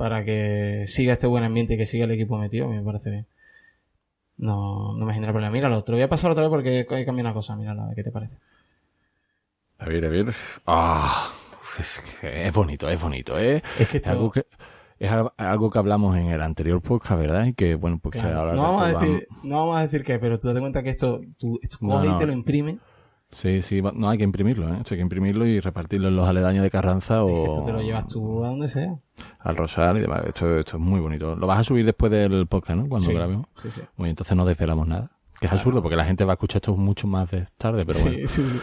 [0.00, 2.82] para que siga este buen ambiente y que siga el equipo metido, a mí me
[2.82, 3.26] parece bien.
[4.38, 5.52] No, no me genera problema.
[5.52, 7.54] Míralo, te lo voy a pasar otra vez porque hay que cambiar una cosa.
[7.54, 8.32] Míralo, a ver qué te parece.
[9.78, 10.34] A ver, a ver.
[10.66, 11.30] Ah,
[11.78, 13.62] es, que es bonito, es bonito, ¿eh?
[13.78, 14.12] Es que Es esto...
[14.12, 14.46] algo que,
[14.98, 17.44] es al- algo que hablamos en el anterior podcast, ¿verdad?
[17.44, 18.54] Y que, bueno, pues que ahora...
[18.54, 21.20] no, vamos a decir, no vamos a decir qué, pero tú date cuenta que esto,
[21.38, 22.78] tú, esto No, coge y te lo imprime.
[23.32, 24.78] Sí, sí, no hay que imprimirlo, ¿eh?
[24.80, 27.80] Esto hay que imprimirlo y repartirlo en los aledaños de Carranza o esto te lo
[27.80, 28.96] llevas tú a donde sea.
[29.38, 30.22] al Rosal y demás.
[30.26, 31.36] Esto, esto es muy bonito.
[31.36, 32.88] Lo vas a subir después del podcast, ¿no?
[32.88, 33.46] Cuando Sí, grabemos.
[33.56, 33.80] Sí, sí.
[33.96, 35.10] Muy bien, entonces no desvelamos nada.
[35.40, 37.98] Que es absurdo porque la gente va a escuchar esto mucho más de tarde, pero
[37.98, 38.60] sí, bueno, sí, sí.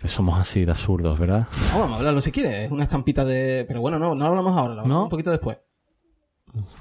[0.00, 1.46] pues somos así de absurdos, ¿verdad?
[1.72, 2.52] No, vamos a hablarlo si quieres.
[2.66, 3.64] Es una estampita de...
[3.68, 4.74] Pero bueno, no, no lo hablamos ahora.
[4.74, 5.02] Lo hablamos ¿No?
[5.04, 5.58] un poquito después.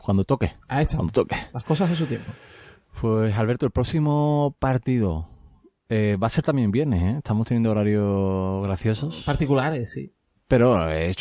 [0.01, 0.95] Cuando toque, Ahí está.
[0.95, 1.35] cuando toque.
[1.53, 2.31] Las cosas a su tiempo.
[3.01, 5.27] Pues Alberto, el próximo partido
[5.89, 7.17] eh, va a ser también viernes, ¿eh?
[7.17, 10.13] Estamos teniendo horarios graciosos, Particulares, sí.
[10.47, 11.13] pero eh,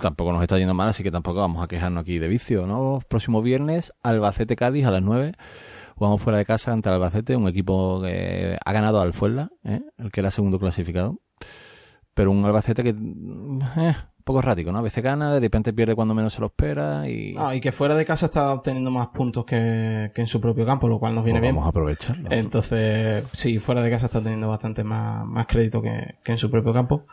[0.00, 3.00] tampoco nos está yendo mal, así que tampoco vamos a quejarnos aquí de vicio, ¿no?
[3.08, 5.32] Próximo viernes, Albacete-Cádiz a las 9.
[5.96, 9.80] Jugamos fuera de casa ante Albacete, un equipo que ha ganado al Fuenla, ¿eh?
[9.98, 11.20] el que era segundo clasificado.
[12.14, 12.90] Pero un Albacete que...
[12.90, 13.94] eh,
[14.28, 14.78] poco errático, ¿no?
[14.78, 17.32] A veces gana, de repente pierde cuando menos se lo espera y...
[17.32, 20.64] No, y que fuera de casa está obteniendo más puntos que, que en su propio
[20.66, 21.54] campo, lo cual nos viene pues bien.
[21.56, 22.30] vamos a aprovecharlo.
[22.30, 26.50] Entonces, sí, fuera de casa está teniendo bastante más, más crédito que, que en su
[26.50, 27.06] propio campo.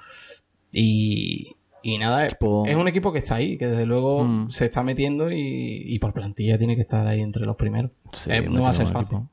[0.72, 4.50] Y, y nada, es, Equipo- es un equipo que está ahí, que desde luego Mm.
[4.50, 5.38] se está metiendo y,
[5.86, 7.92] y por plantilla tiene que estar ahí entre los primeros.
[8.14, 9.18] Sí, Eh, no va a ser fácil.
[9.18, 9.30] equipo.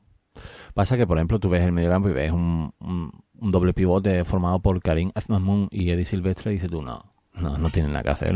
[0.73, 4.23] Pasa que, por ejemplo, tú ves el mediocampo y ves un, un, un doble pivote
[4.25, 8.03] formado por Karim Azmamun y Eddie Silvestre y dices tú, no, no, no tienen nada
[8.03, 8.35] que hacer.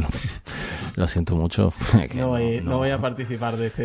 [0.95, 1.71] Lo siento mucho.
[2.15, 3.83] No voy, no voy a participar de este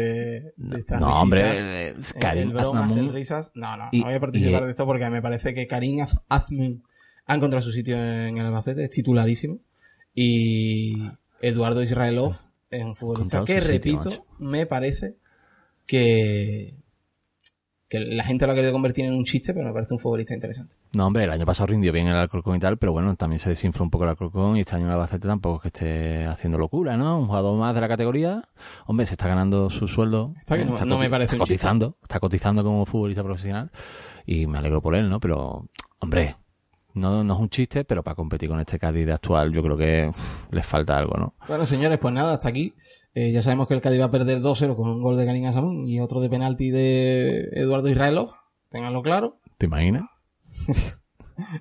[0.56, 1.22] de estas No, risitas.
[1.22, 3.50] hombre, es Karim el bromas, el risas.
[3.54, 6.00] No, no, y- no voy a participar y- de esto porque me parece que Karim
[6.00, 6.82] Az- Azmun
[7.26, 9.58] ha encontrado su sitio en el Albacete, es titularísimo.
[10.14, 12.34] Y Eduardo Israelov
[12.70, 14.26] es un futbolista que, repito, macho.
[14.38, 15.16] me parece
[15.86, 16.81] que,
[17.92, 20.32] que la gente lo ha querido convertir en un chiste, pero me parece un futbolista
[20.34, 20.74] interesante.
[20.94, 23.50] No, hombre, el año pasado rindió bien el Alcorcón y tal, pero bueno, también se
[23.50, 26.58] desinfló un poco el Alcorcón y este año el Albacete tampoco es que esté haciendo
[26.58, 27.18] locura, ¿no?
[27.20, 28.48] Un jugador más de la categoría.
[28.86, 30.34] Hombre, se está ganando su sueldo.
[30.40, 31.54] Está que no- no me coti- parece está un chiste.
[31.56, 33.70] cotizando, está cotizando como futbolista profesional
[34.24, 35.20] y me alegro por él, ¿no?
[35.20, 35.68] Pero,
[36.00, 36.36] hombre,
[36.94, 39.76] no, no es un chiste, pero para competir con este Cádiz de actual yo creo
[39.76, 41.34] que uf, les falta algo, ¿no?
[41.48, 42.74] Bueno, señores, pues nada, hasta aquí.
[43.14, 45.44] Eh, ya sabemos que el Cádiz va a perder 2-0 con un gol de Karim
[45.46, 48.30] Asamun y otro de penalti de Eduardo Israelov.
[48.70, 49.38] Ténganlo claro.
[49.58, 50.04] ¿Te imaginas?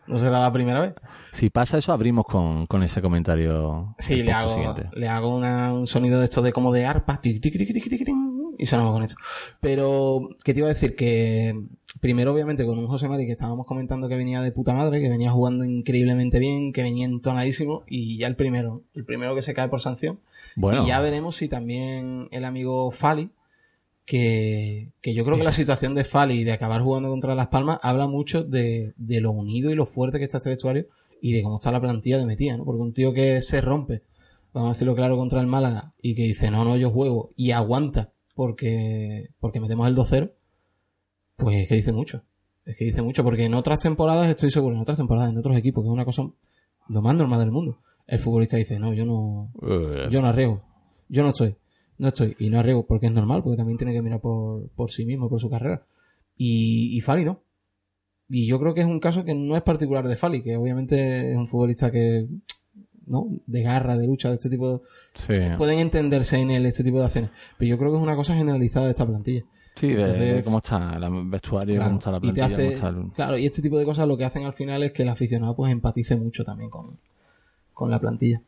[0.06, 0.94] No será la primera vez.
[1.32, 3.96] Si pasa eso, abrimos con, con ese comentario.
[3.98, 4.90] Sí, le hago, siguiente.
[4.94, 7.20] le hago una- un sonido de esto de como de arpa.
[7.22, 8.16] tic, tic, tic, tic, tic, tic,
[8.62, 9.16] y sonamos con esto.
[9.60, 10.96] Pero, ¿qué te iba a decir?
[10.96, 11.54] Que
[12.00, 15.10] primero, obviamente, con un José Mari que estábamos comentando que venía de puta madre, que
[15.10, 19.56] venía jugando increíblemente bien, que venía entonadísimo, y ya el primero, el primero que se
[19.56, 20.20] cae por sanción.
[20.56, 23.32] Bueno, Y ya veremos si también el amigo Fali,
[24.06, 27.80] que, que yo creo que la situación de Fali de acabar jugando contra Las Palmas
[27.82, 30.86] habla mucho de, de lo unido y lo fuerte que está este vestuario
[31.20, 32.66] y de cómo está la plantilla de metida, ¿no?
[32.66, 34.04] Porque un tío que se rompe,
[34.54, 37.52] vamos a decirlo claro, contra el Málaga y que dice, no, no, yo juego y
[37.52, 40.34] aguanta porque, porque metemos el 2-0,
[41.36, 42.24] pues es que dice mucho.
[42.66, 45.56] Es que dice mucho, porque en otras temporadas, estoy seguro, en otras temporadas, en otros
[45.56, 46.28] equipos, que es una cosa
[46.88, 47.84] lo más normal del mundo.
[48.08, 50.64] El futbolista dice, no, yo no, eh, yo no arriesgo.
[51.08, 51.56] Yo no estoy.
[52.00, 52.36] No estoy.
[52.40, 55.30] Y no arriesgo porque es normal, porque también tiene que mirar por, por sí mismo,
[55.30, 55.86] por su carrera.
[56.36, 57.44] Y, y Fali no.
[58.28, 61.30] Y yo creo que es un caso que no es particular de Fali, que obviamente
[61.30, 62.28] es un futbolista que
[63.12, 63.28] ¿no?
[63.46, 64.80] De garra, de lucha, de este tipo de...
[65.14, 67.30] Sí, Pueden entenderse en él este tipo de acciones.
[67.58, 69.44] Pero yo creo que es una cosa generalizada de esta plantilla.
[69.76, 72.56] sí de, entonces- de cómo está el vestuario, Claro, cómo está la y plantilla, hace-
[72.56, 74.92] cómo está el- Claro, y este tipo de cosas lo que hacen al final es
[74.94, 76.98] que el aficionado pues empatice mucho también con,
[77.74, 78.42] con la plantilla.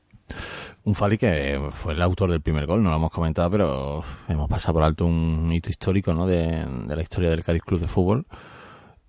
[0.85, 4.49] Un Fali que fue el autor del primer gol, no lo hemos comentado, pero hemos
[4.49, 6.25] pasado por alto un hito histórico ¿no?
[6.25, 8.25] de, de la historia del Cádiz Club de Fútbol.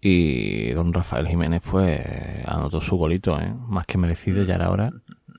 [0.00, 2.00] Y don Rafael Jiménez, pues,
[2.46, 3.54] anotó su golito, ¿eh?
[3.68, 4.92] más que merecido, ya era hora.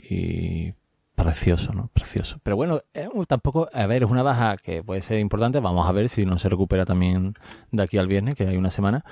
[0.07, 0.73] Y
[1.15, 1.89] precioso, ¿no?
[1.93, 2.39] Precioso.
[2.43, 5.59] Pero bueno, eh, tampoco, a ver, es una baja que puede ser importante.
[5.59, 7.35] Vamos a ver si no se recupera también
[7.71, 9.03] de aquí al viernes, que hay una semana.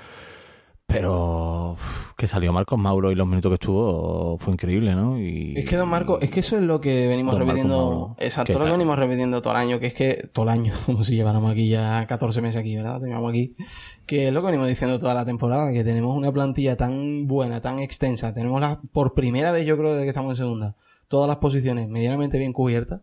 [0.86, 5.18] Pero uf, que salió Marcos Mauro y los minutos que estuvo fue increíble, ¿no?
[5.18, 8.14] Y, Es que Don Marco, es que eso es lo que venimos repitiendo.
[8.18, 10.72] Exacto, ¿Qué lo que venimos repitiendo todo el año, que es que todo el año,
[10.86, 13.00] como si lleváramos aquí ya 14 meses aquí, ¿verdad?
[13.00, 13.56] Teníamos aquí.
[14.06, 17.60] Que es lo que venimos diciendo toda la temporada, que tenemos una plantilla tan buena,
[17.60, 18.34] tan extensa.
[18.34, 20.76] Tenemos la, por primera vez, yo creo, desde que estamos en segunda,
[21.08, 23.00] todas las posiciones medianamente bien cubiertas.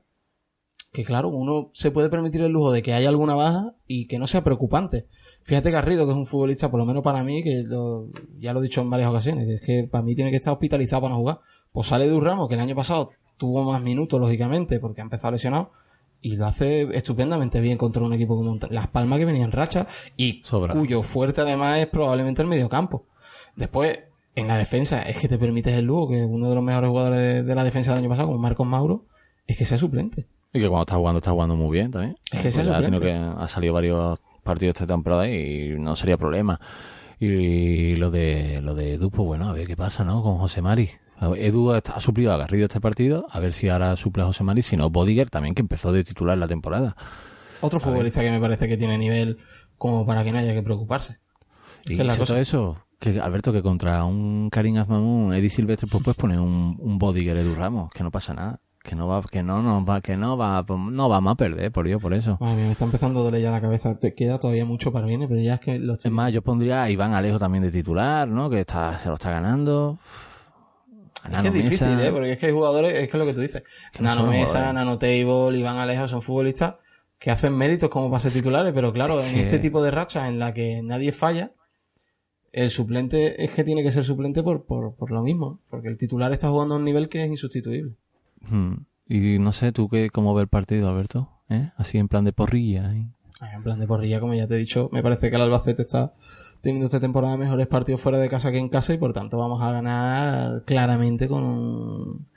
[0.91, 4.19] Que claro, uno se puede permitir el lujo de que haya alguna baja y que
[4.19, 5.07] no sea preocupante.
[5.41, 8.59] Fíjate Garrido, que es un futbolista, por lo menos para mí, que lo- ya lo
[8.59, 11.13] he dicho en varias ocasiones, que es que para mí tiene que estar hospitalizado para
[11.13, 11.39] no jugar.
[11.71, 15.03] Pues sale de un ramo que el año pasado tuvo más minutos, lógicamente, porque ha
[15.05, 15.71] empezado lesionado,
[16.21, 19.87] y lo hace estupendamente bien contra un equipo como Las Palmas que venía en racha,
[20.17, 20.73] y Sobra.
[20.75, 23.05] cuyo fuerte además es probablemente el mediocampo.
[23.55, 23.97] Después,
[24.35, 27.17] en la defensa, es que te permites el lujo, que uno de los mejores jugadores
[27.19, 29.05] de, de la defensa del año pasado, como Marcos Mauro,
[29.47, 30.27] es que sea suplente.
[30.53, 32.17] Y que cuando está jugando, está jugando muy bien también.
[32.31, 36.59] Es que Pues ha, que, salido varios partidos esta temporada y no sería problema.
[37.19, 40.23] Y lo de lo de Edu, pues bueno, a ver qué pasa, ¿no?
[40.23, 40.89] Con José Mari.
[41.37, 44.63] Edu ha suplido a Garrido este partido, a ver si ahora suple a José Mari,
[44.63, 46.95] si no, Bodiger también, que empezó de titular la temporada.
[47.61, 49.37] Otro futbolista que me parece que tiene nivel
[49.77, 51.19] como para que no haya que preocuparse.
[51.85, 52.39] Y que es la cosa.
[52.39, 56.97] eso, que Alberto, que contra un Karim Azmamun, Eddie Silvestre, pues puedes poner un, un
[56.97, 58.59] Bodiger Edu Ramos, que no pasa nada.
[58.83, 61.85] Que no va, que no, no va, que no va, no vamos a perder, por
[61.85, 62.37] Dios, por eso.
[62.39, 63.99] Madre mía, me está empezando a doler ya la cabeza.
[63.99, 66.41] Te queda todavía mucho para viene, pero ya es que lo estoy Es más, yo
[66.41, 68.49] pondría a Iván Alejo también de titular, ¿no?
[68.49, 69.99] Que está, se lo está ganando.
[71.21, 72.07] A Es que Nano es difícil, Mesa.
[72.07, 72.11] ¿eh?
[72.11, 73.63] Porque es que hay jugadores, es que es lo que tú dices.
[73.93, 74.73] Que no Nano Mesa.
[74.73, 76.75] Nano Table, Iván Alejo son futbolistas
[77.19, 80.39] que hacen méritos como para ser titulares, pero claro, en este tipo de rachas en
[80.39, 81.51] la que nadie falla,
[82.51, 85.97] el suplente es que tiene que ser suplente por, por, por lo mismo, porque el
[85.97, 87.93] titular está jugando a un nivel que es insustituible.
[88.49, 88.85] Hmm.
[89.07, 91.29] Y no sé, ¿tú qué, cómo ves el partido, Alberto?
[91.49, 91.71] ¿Eh?
[91.77, 92.93] Así en plan de porrilla.
[92.93, 93.07] ¿eh?
[93.53, 96.13] En plan de porrilla, como ya te he dicho, me parece que el Albacete está
[96.61, 99.61] teniendo esta temporada mejores partidos fuera de casa que en casa y por tanto vamos
[99.63, 102.27] a ganar claramente con un...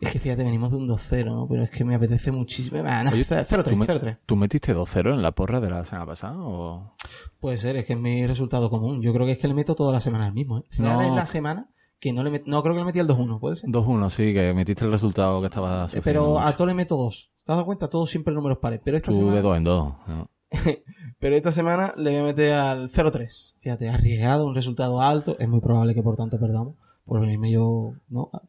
[0.00, 1.46] Es que fíjate, venimos de un 2-0, ¿no?
[1.46, 2.82] Pero es que me apetece muchísimo.
[2.86, 4.18] Ah, no, Oye, 0-3, ¿tú me- 0-3.
[4.24, 6.38] ¿Tú metiste 2-0 en la porra de la semana pasada?
[6.38, 6.94] O...
[7.38, 9.02] Puede ser, es que es mi resultado común.
[9.02, 10.64] Yo creo que es que le meto toda la semana el mismo, ¿eh?
[10.78, 11.02] No.
[11.02, 11.68] Es la semana
[12.00, 13.70] que no le met- No, creo que le metí el 2-1, puede ser.
[13.70, 17.30] 2-1, sí, que metiste el resultado que estaba Eh, Pero a todo le meto 2.
[17.44, 17.88] ¿Te has dado cuenta?
[17.90, 18.80] Todos siempre números pares.
[18.84, 19.42] Pero esta Tú de semana...
[19.42, 19.94] 2 en 2.
[20.08, 20.30] ¿no?
[21.20, 23.54] Pero esta semana le voy a meter al 0-3.
[23.60, 25.36] Fíjate, arriesgado, un resultado alto.
[25.38, 26.74] Es muy probable que por tanto perdamos.
[27.04, 28.30] Por venirme yo, ¿no?
[28.32, 28.42] A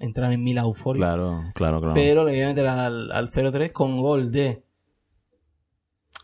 [0.00, 1.00] entrar en mil euforia.
[1.00, 1.94] Claro, claro, claro.
[1.94, 4.62] Pero le voy a meter al, al 0-3 con gol de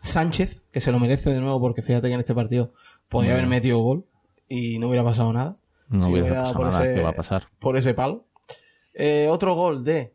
[0.03, 2.73] Sánchez, que se lo merece de nuevo porque fíjate que en este partido
[3.09, 3.39] podía Bueno.
[3.39, 4.07] haber metido gol
[4.49, 5.57] y no hubiera pasado nada.
[5.89, 6.85] No si dado pasado por nada.
[6.85, 7.49] ese- ¿Qué va a pasar?
[7.59, 8.25] Por ese palo.
[8.95, 10.15] Eh, otro gol de...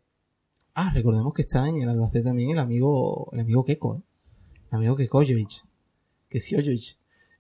[0.75, 4.01] Ah, recordemos que está en el Albacete también el amigo, el amigo Keko, ¿eh?
[4.71, 5.65] El amigo Kekojovic.
[6.29, 6.55] Que sí,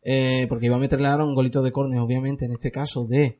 [0.01, 3.39] Eh, porque iba a meterle ahora un golito de córner, obviamente, en este caso de...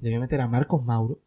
[0.00, 1.18] Le voy a meter a Marcos Mauro.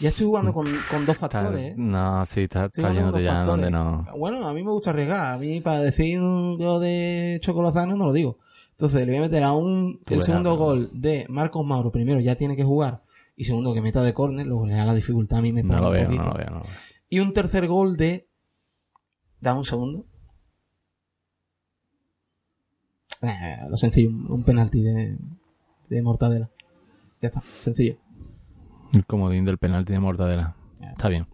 [0.00, 1.74] Ya estoy jugando con, con dos factores, ¿eh?
[1.76, 3.46] No, sí, está, está yéndote ya factores.
[3.64, 4.06] donde no.
[4.16, 5.34] Bueno, a mí me gusta arriesgar.
[5.34, 8.38] A mí, para decir lo de Chocolazano, no lo digo.
[8.72, 10.00] Entonces, le voy a meter a un.
[10.04, 11.92] Tú el segundo gol de Marcos Mauro.
[11.92, 13.04] Primero, ya tiene que jugar.
[13.36, 14.46] Y segundo, que meta de córner.
[14.46, 16.50] Luego le da la dificultad a mí, me No lo un veo, no lo veo,
[16.50, 16.72] no lo veo.
[17.08, 18.28] Y un tercer gol de.
[19.40, 20.06] Dame un segundo.
[23.22, 25.16] Eh, lo sencillo, un penalti de,
[25.88, 26.50] de Mortadela.
[27.20, 27.96] Ya está, sencillo.
[28.92, 30.56] El comodín del penalti de Mortadela.
[30.80, 31.26] Está bien.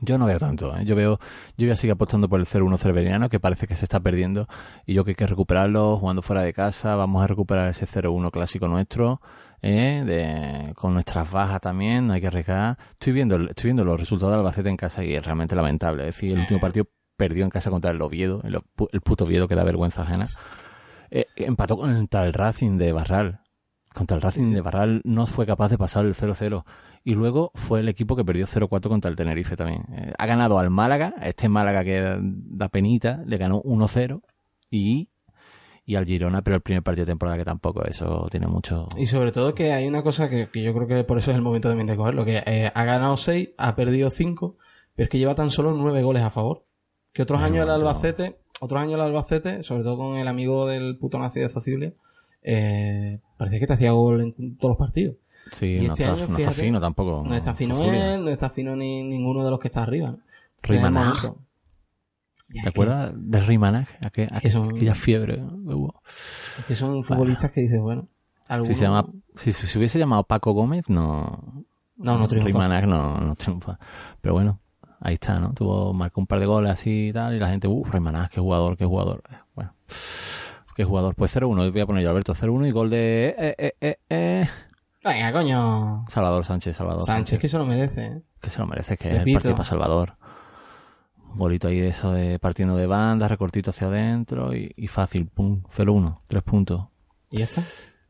[0.00, 0.84] Yo no veo tanto, ¿eh?
[0.84, 1.18] Yo veo,
[1.56, 4.48] yo voy a seguir apostando por el 0-1 cerveriano, que parece que se está perdiendo,
[4.86, 8.30] y yo que hay que recuperarlo jugando fuera de casa, vamos a recuperar ese 0-1
[8.30, 9.20] clásico nuestro,
[9.60, 10.02] ¿eh?
[10.06, 12.78] De, con nuestras bajas también, no hay que arriesgar.
[12.92, 16.08] Estoy viendo, estoy viendo los resultados del Albacete en casa y es realmente lamentable.
[16.08, 16.86] Es decir, el último partido
[17.16, 18.58] perdió en casa contra el Oviedo, el,
[18.92, 20.26] el puto Oviedo que da vergüenza ajena.
[21.10, 23.40] Eh, empató contra el Racing de Barral.
[23.92, 26.64] Contra el Racing de Barral no fue capaz de pasar el 0-0.
[27.02, 29.84] Y luego fue el equipo que perdió 0-4 contra el Tenerife también.
[29.92, 34.20] Eh, ha ganado al Málaga, este Málaga que da penita, le ganó 1-0
[34.70, 35.08] y,
[35.86, 38.86] y al Girona, pero el primer partido de temporada que tampoco, eso tiene mucho...
[38.98, 41.36] Y sobre todo que hay una cosa que, que yo creo que por eso es
[41.38, 44.56] el momento también de cogerlo, que eh, ha ganado 6, ha perdido 5,
[44.94, 46.66] pero es que lleva tan solo 9 goles a favor.
[47.12, 50.98] Que otros años el Albacete, otros años el Albacete, sobre todo con el amigo del
[50.98, 51.94] puto nazi de Zocilia,
[52.42, 55.16] eh, parecía que te hacía gol en todos los partidos.
[55.52, 57.22] Sí, Y no, este está, año, no está fino tampoco.
[57.26, 60.16] No está fino él, no está fino ni ninguno de los que está arriba.
[60.62, 61.24] Rimanaj.
[61.24, 61.32] Es
[62.46, 66.02] ¿Te es que- acuerdas de son- Aquella fiebre que hubo.
[66.58, 68.08] Es que son futbolistas que dices, bueno,
[68.64, 71.64] Si se, llama, si, si se hubiese llamado Paco Gómez, no.
[71.96, 72.48] No, no triunfa.
[72.48, 73.78] Rimanag no, no triunfa.
[74.20, 74.58] Pero bueno,
[75.00, 75.52] ahí está, ¿no?
[75.54, 78.40] Tuvo, marcó un par de goles así y tal, y la gente, uh, Rimanag, qué
[78.40, 79.22] jugador, qué jugador.
[79.54, 79.74] Bueno,
[80.74, 81.14] qué jugador.
[81.14, 83.34] Pues 0-1, voy a poner yo, Alberto, 0-1 y gol de.
[83.38, 84.48] Eh, eh, eh.
[85.02, 86.04] Venga, coño.
[86.08, 88.22] Salvador Sánchez, Salvador Sánchez, que se lo merece, ¿eh?
[88.40, 90.16] que se lo merece, que es el partido para Salvador.
[91.32, 95.26] Un bolito ahí de eso de partiendo de banda, recortito hacia adentro y, y fácil,
[95.26, 96.86] pum, 0-1, tres puntos.
[97.30, 97.62] Y ya está.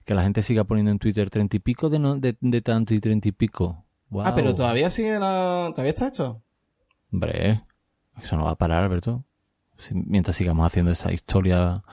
[0.04, 2.94] Que la gente siga poniendo en Twitter treinta y pico de, no- de, de tanto
[2.94, 3.84] y treinta y pico.
[4.24, 5.68] Ah, pero todavía sigue la...
[5.70, 6.42] ¿Todavía está esto?
[7.12, 7.62] Hombre,
[8.20, 9.24] eso no va a parar, Alberto.
[9.76, 11.84] Si- mientras sigamos haciendo esa historia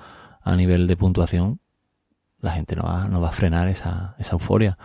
[0.41, 1.59] a nivel de puntuación,
[2.39, 4.77] la gente no va, no va a frenar esa, esa euforia.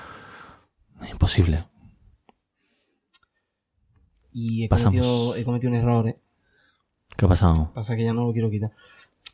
[1.02, 1.66] Es imposible.
[4.32, 6.16] Y he cometido, he cometido un error, ¿eh?
[7.16, 7.72] ¿Qué ha pasado?
[7.74, 8.72] Pasa que ya no lo quiero quitar.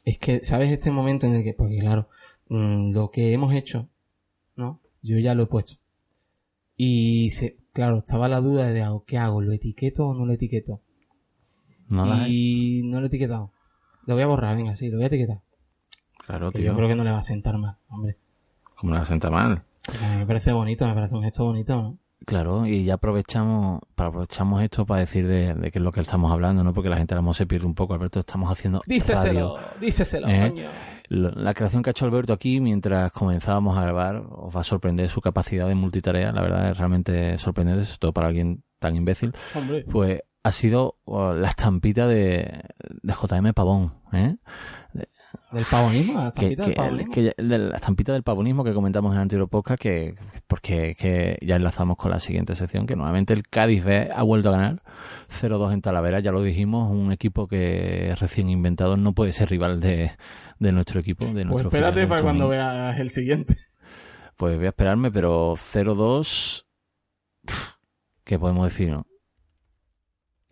[0.05, 2.09] Es que, ¿sabes este momento en el que, porque claro,
[2.49, 3.89] mm, lo que hemos hecho,
[4.57, 4.81] ¿no?
[5.03, 5.75] Yo ya lo he puesto.
[6.77, 9.41] Y se, claro, estaba la duda de, ah, ¿qué hago?
[9.41, 10.81] ¿Lo etiqueto o no lo etiqueto?
[11.89, 13.53] ¿No y no lo he etiquetado.
[14.07, 15.43] Lo voy a borrar, venga, sí, lo voy a etiquetar.
[16.29, 16.67] Claro, tío.
[16.67, 18.19] yo creo que no le va a sentar mal, hombre.
[18.83, 19.63] La sienta mal.
[19.99, 21.99] A mí me parece bonito, me parece un gesto bonito, ¿no?
[22.27, 26.03] Claro, y ya aprovechamos, para aprovechamos esto para decir de, de qué es lo que
[26.03, 26.75] estamos hablando, ¿no?
[26.75, 28.95] Porque la gente a lo mejor se pierde un poco, Alberto, estamos haciendo radio.
[28.95, 30.51] Díceselo, díceselo, ¿Eh?
[30.51, 30.69] coño.
[31.09, 35.09] La creación que ha hecho Alberto aquí mientras comenzábamos a grabar os va a sorprender
[35.09, 39.33] su capacidad de multitarea, la verdad es realmente sorprendente, sobre todo para alguien tan imbécil.
[39.55, 39.87] Hombre.
[39.91, 42.63] Pues ha sido oh, la estampita de,
[43.03, 44.37] de JM Pavón, ¿eh?
[45.51, 47.13] Del pavonismo, la que, estampita del pavonismo.
[47.15, 50.15] que ya- de la estampita del pavonismo que comentamos en anterior podcast, que,
[50.47, 54.51] porque que ya enlazamos con la siguiente sección, que nuevamente el Cádiz B ha vuelto
[54.51, 54.83] a ganar
[55.31, 59.81] 0-2 en Talavera, ya lo dijimos, un equipo que recién inventado no puede ser rival
[59.81, 60.13] de,
[60.59, 61.25] de nuestro equipo.
[61.25, 63.57] De Pues nuestro espérate filial, para nuestro cuando veas el siguiente.
[64.37, 66.67] Pues voy a esperarme, pero 0-2,
[67.47, 67.73] pf,
[68.25, 68.91] ¿qué podemos decir?
[68.91, 69.07] no?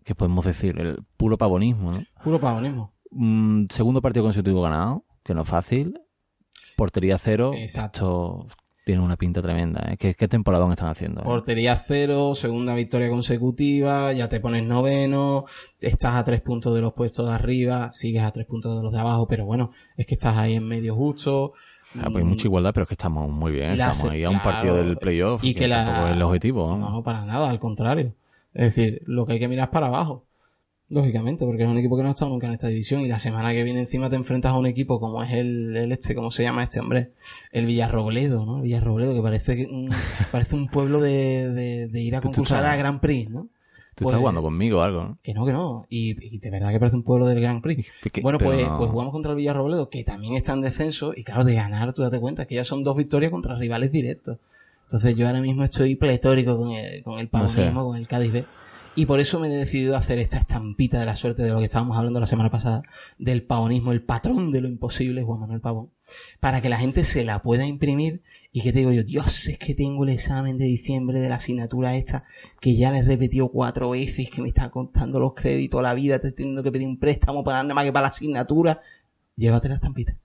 [0.04, 0.78] ¿Qué podemos decir?
[0.80, 2.00] El puro pavonismo, ¿no?
[2.24, 2.94] Puro pavonismo.
[3.10, 6.00] Mm, segundo partido consecutivo ganado, que no es fácil.
[6.76, 7.52] Portería cero.
[7.54, 8.46] Exacto.
[8.46, 9.84] Esto tiene una pinta tremenda.
[9.90, 9.96] ¿eh?
[9.96, 11.22] ¿Qué, qué temporadón están haciendo?
[11.22, 11.24] eh?
[11.24, 15.44] Portería cero, segunda victoria consecutiva, ya te pones noveno,
[15.80, 18.92] estás a tres puntos de los puestos de arriba, sigues a tres puntos de los
[18.92, 21.52] de abajo, pero bueno, es que estás ahí en medio justo.
[21.98, 23.76] Ah, pues hay mucha igualdad, pero es que estamos muy bien.
[23.78, 24.50] La estamos ahí a un claro.
[24.52, 25.42] partido del playoff.
[25.42, 26.76] Y que la- tampoco es el objetivo.
[26.76, 26.90] ¿no?
[26.90, 28.14] No, para nada, al contrario.
[28.52, 30.25] Es decir, lo que hay que mirar es para abajo.
[30.88, 33.18] Lógicamente, porque es un equipo que no ha estado nunca en esta división y la
[33.18, 36.30] semana que viene encima te enfrentas a un equipo como es el, el este, ¿cómo
[36.30, 37.10] se llama este hombre?
[37.50, 38.58] El Villarrobledo, ¿no?
[38.58, 39.90] El Villarrobledo, que parece que un,
[40.30, 43.48] parece un pueblo de, de, de ir a concursar a Grand Prix, ¿no?
[43.96, 45.18] Tú Pues- estás jugando conmigo o algo, ¿no?
[45.24, 45.86] Que no, que no.
[45.88, 47.84] Y, y de verdad que parece un pueblo del Grand Prix.
[48.12, 51.24] Que- Bueno, pues, no- pues jugamos contra el Villarrobledo, que también está en descenso, y
[51.24, 54.38] claro, de ganar, tú date cuenta, que ya son dos victorias contra rivales directos.
[54.84, 57.56] Entonces yo ahora mismo estoy pletórico con el, con el No sé.
[57.56, 58.44] pavonismo, con el Cádiz B.
[58.98, 61.66] Y por eso me he decidido hacer esta estampita de la suerte de lo que
[61.66, 62.82] estábamos hablando la semana pasada,
[63.18, 65.92] del pavonismo, el patrón de lo imposible, Juan Manuel Pavón,
[66.40, 69.58] para que la gente se la pueda imprimir y que te digo yo, Dios, es
[69.58, 72.24] que tengo el examen de diciembre de la asignatura esta,
[72.58, 76.18] que ya le he repetido cuatro veces, que me está contando los créditos, la vida,
[76.18, 78.78] te teniendo que pedir un préstamo para nada más que para la asignatura.
[79.36, 80.16] Llévate la estampita.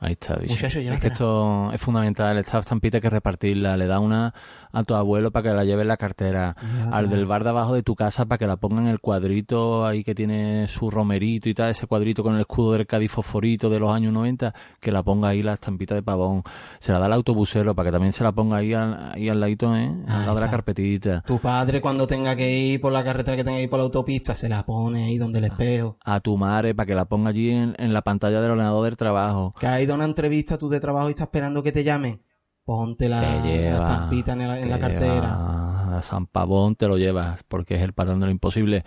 [0.00, 0.54] Ahí está, bicho.
[0.54, 2.38] Muchacho, es que esto es fundamental.
[2.38, 3.76] Esta estampita hay que repartirla.
[3.76, 4.32] Le da una
[4.70, 6.54] a tu abuelo para que la lleve en la cartera.
[6.92, 9.84] Al del bar de abajo de tu casa para que la ponga en el cuadrito
[9.84, 11.70] ahí que tiene su romerito y tal.
[11.70, 14.54] Ese cuadrito con el escudo del Cádiz fosforito de los años 90.
[14.78, 16.44] Que la ponga ahí la estampita de pavón.
[16.78, 19.40] Se la da al autobusero para que también se la ponga ahí al, ahí al
[19.40, 19.92] ladito, ¿eh?
[20.06, 21.22] Al lado de la carpetita.
[21.26, 23.86] Tu padre cuando tenga que ir por la carretera que tenga que ir por la
[23.86, 25.96] autopista, se la pone ahí donde el espejo.
[26.04, 28.96] A tu madre para que la ponga allí en, en la pantalla del ordenador del
[28.96, 29.54] trabajo.
[29.58, 32.20] Que ido a una entrevista tú de trabajo y estás esperando que te llamen.
[32.64, 35.96] Ponte la, lleva, la estampita en la, en la que cartera.
[35.96, 38.84] a San Pavón te lo llevas, porque es el patrón de lo imposible.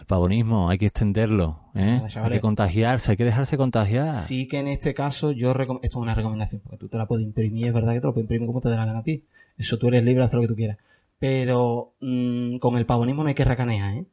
[0.00, 2.02] El pavonismo, hay que extenderlo, ¿eh?
[2.16, 4.12] Hay que contagiarse, hay que dejarse contagiar.
[4.14, 7.24] Sí que en este caso yo esto es una recomendación, porque tú te la puedes
[7.24, 9.24] imprimir, es verdad que te lo puedes imprimir como te dé la gana a ti.
[9.56, 10.78] Eso tú eres libre de hacer lo que tú quieras.
[11.20, 14.06] Pero mm, con el pavonismo no hay que racanear, ¿eh?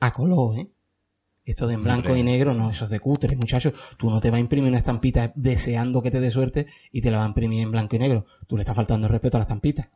[0.00, 0.70] A color, ¿eh?
[1.48, 2.20] Esto de en blanco Hombre.
[2.20, 3.72] y negro, no, eso es de cutre, muchachos.
[3.96, 7.10] Tú no te vas a imprimir una estampita deseando que te dé suerte y te
[7.10, 8.26] la va a imprimir en blanco y negro.
[8.46, 9.88] Tú le estás faltando el respeto a la estampita.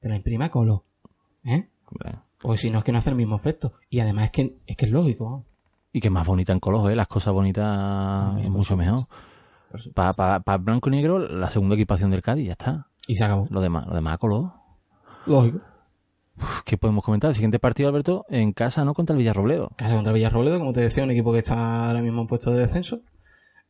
[0.00, 0.82] Te la imprime a color.
[1.44, 1.68] ¿Eh?
[1.86, 2.18] Hombre.
[2.42, 3.74] Porque si no es que no hace el mismo efecto.
[3.88, 5.44] Y además es que es, que es lógico.
[5.92, 6.96] Y que es más bonita en color, ¿eh?
[6.96, 9.06] Las cosas bonitas es mucho mejor.
[9.94, 12.88] Para pa, pa blanco y negro, la segunda equipación del Cádiz, ya está.
[13.06, 13.46] Y se acabó.
[13.50, 14.50] Lo demás, lo demás a color.
[15.26, 15.60] Lógico.
[16.40, 17.28] Uf, ¿Qué podemos comentar?
[17.30, 18.94] El siguiente partido, Alberto, en casa, ¿no?
[18.94, 19.70] Contra el Villarrobledo.
[19.76, 22.60] Casa contra Villarrobledo, como te decía, un equipo que está ahora mismo en puesto de
[22.60, 23.00] descenso.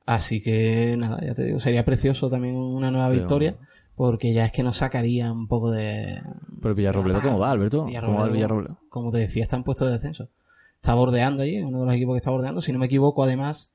[0.07, 3.57] Así que nada, ya te digo, sería precioso también una nueva Pero- victoria,
[3.95, 6.19] porque ya es que nos sacaría un poco de...
[6.61, 7.87] Pero el Villarrobledo, ¿cómo va, Alberto?
[8.01, 8.79] ¿Cómo va el Villarrobledo?
[8.89, 10.29] como te decía, está en puesto de descenso.
[10.77, 12.63] Está bordeando allí, uno de los equipos que está bordeando.
[12.63, 13.73] Si no me equivoco, además,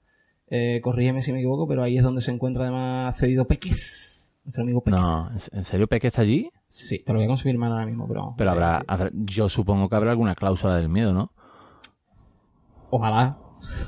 [0.47, 4.22] eh, corrígeme si me equivoco, pero ahí es donde se encuentra además cedido Peques.
[4.43, 4.99] Nuestro amigo Peques.
[4.99, 5.19] No,
[5.51, 6.49] ¿en- ¿en serio Peque está allí?
[6.67, 8.33] Sí, te lo voy a confirmar ahora mismo, pero...
[8.37, 8.85] Pero habrá, sí.
[8.87, 11.31] habrá- yo supongo que habrá alguna cláusula del miedo, ¿no?
[12.89, 13.37] Ojalá.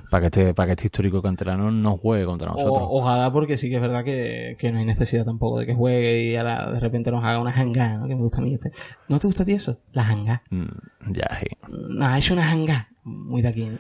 [0.10, 2.78] Para que este, para que este histórico canterano no juegue contra nosotros.
[2.80, 5.76] O- ojalá porque sí que es verdad que, que no hay necesidad tampoco de que
[5.76, 8.08] juegue y ahora de repente nos haga una hangá, ¿no?
[8.08, 8.58] Que me gusta a mí.
[9.10, 9.80] ¿No te gusta a ti eso?
[9.92, 10.44] La hangá.
[10.50, 11.48] Mm, ya, sí.
[11.68, 12.88] No, es una hangá.
[13.04, 13.66] Muy de aquí.
[13.66, 13.78] ¿no?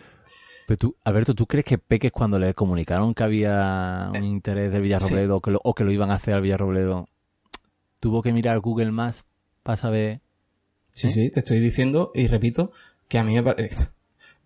[0.68, 4.82] Pero tú, Alberto, ¿tú crees que Peques cuando le comunicaron que había un interés del
[4.82, 7.08] Villarrobledo que lo- o que lo iban a hacer al Villarrobledo,
[8.00, 9.26] tuvo que mirar Google Maps
[9.64, 10.22] para saber...
[10.92, 11.12] Sí, ¿Eh?
[11.12, 12.72] sí, te estoy diciendo y repito
[13.08, 13.88] que a mí me parece...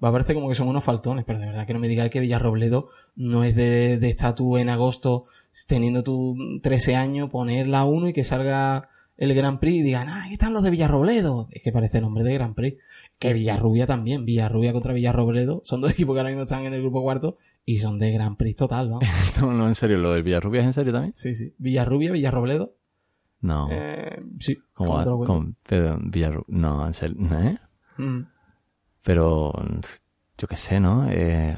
[0.04, 2.10] Va a parecer como que son unos faltones, pero de verdad que no me digáis
[2.10, 5.26] que Villarrobledo no es de, de estar tú en agosto
[5.68, 10.08] teniendo tú 13 años, poner la 1 y que salga el Grand Prix y digan,
[10.08, 11.50] ah, aquí están los de Villarrobledo.
[11.52, 12.78] Es que parece el nombre de Grand Prix.
[13.20, 15.62] Que Villarrubia también, Villarrubia contra Villarrobledo.
[15.64, 18.38] Son dos equipos que ahora mismo están en el grupo cuarto y son de Grand
[18.38, 19.00] Prix total, ¿no?
[19.42, 21.14] No, no, en serio, ¿lo del Villarrubia es en serio también?
[21.16, 21.54] Sí, sí.
[21.58, 22.76] Villarrubia, Villarrobledo.
[23.42, 23.68] No.
[23.72, 24.58] Eh, sí.
[24.74, 25.20] ¿Cómo ¿cómo te lo?
[25.26, 27.18] Con- pero Villarru- No, en serio.
[27.42, 27.56] ¿eh?
[27.98, 28.22] Mm.
[29.04, 29.54] Pero
[30.38, 31.08] yo qué sé, ¿no?
[31.10, 31.58] Eh,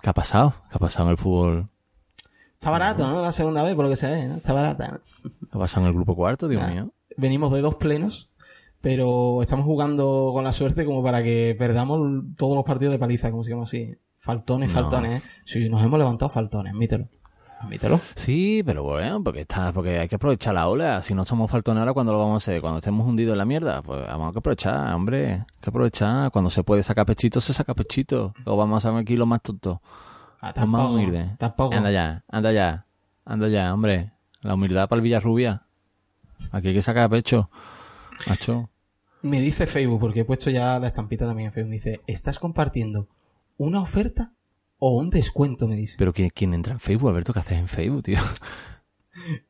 [0.00, 0.54] ¿Qué ha pasado?
[0.70, 1.68] ¿Qué ha pasado en el fútbol?
[2.54, 3.22] Está barato, ¿no?
[3.22, 4.36] La segunda vez, por lo que se ve, ¿no?
[4.36, 4.92] Está barata.
[4.92, 5.00] ¿no?
[5.30, 6.72] ¿Qué ha pasado en el grupo cuarto, Dios Nah.
[6.72, 6.92] mío?
[7.14, 8.30] venimos de dos plenos,
[8.82, 12.00] pero estamos jugando con la suerte como para que perdamos
[12.36, 13.96] todos los partidos de paliza, como se llama así.
[14.18, 14.80] Faltones, No.
[14.82, 15.26] faltones, ¿eh?
[15.44, 17.08] Sí, nos hemos levantado faltones, admítelo.
[17.60, 18.00] Admítelo.
[18.16, 21.00] Sí, pero bueno, porque está, porque hay que aprovechar la ola.
[21.00, 22.60] Si no somos faltones ahora, cuando lo vamos a hacer?
[22.60, 25.32] Cuando estemos hundidos en la mierda, pues vamos a aprovechar, hombre.
[25.34, 26.30] Hay que aprovechar.
[26.32, 28.34] Cuando se puede sacar pechito, se saca pechito.
[28.44, 29.78] O vamos a ver aquí los más tontos.
[30.40, 31.38] Ah, más tampoco, humildes.
[31.38, 31.74] tampoco.
[31.76, 32.86] Anda ya, anda ya,
[33.24, 34.10] anda ya, hombre.
[34.40, 35.62] La humildad para el Villarrubia.
[36.50, 37.48] Aquí hay que sacar pecho.
[38.26, 38.70] Macho.
[39.22, 42.38] Me dice Facebook, porque he puesto ya la estampita también en Facebook, me dice, ¿estás
[42.38, 43.08] compartiendo
[43.56, 44.32] una oferta
[44.78, 45.68] o un descuento?
[45.68, 45.94] Me dice.
[45.98, 47.32] Pero ¿quién, quién entra en Facebook, Alberto?
[47.32, 48.18] ¿Qué haces en Facebook, tío?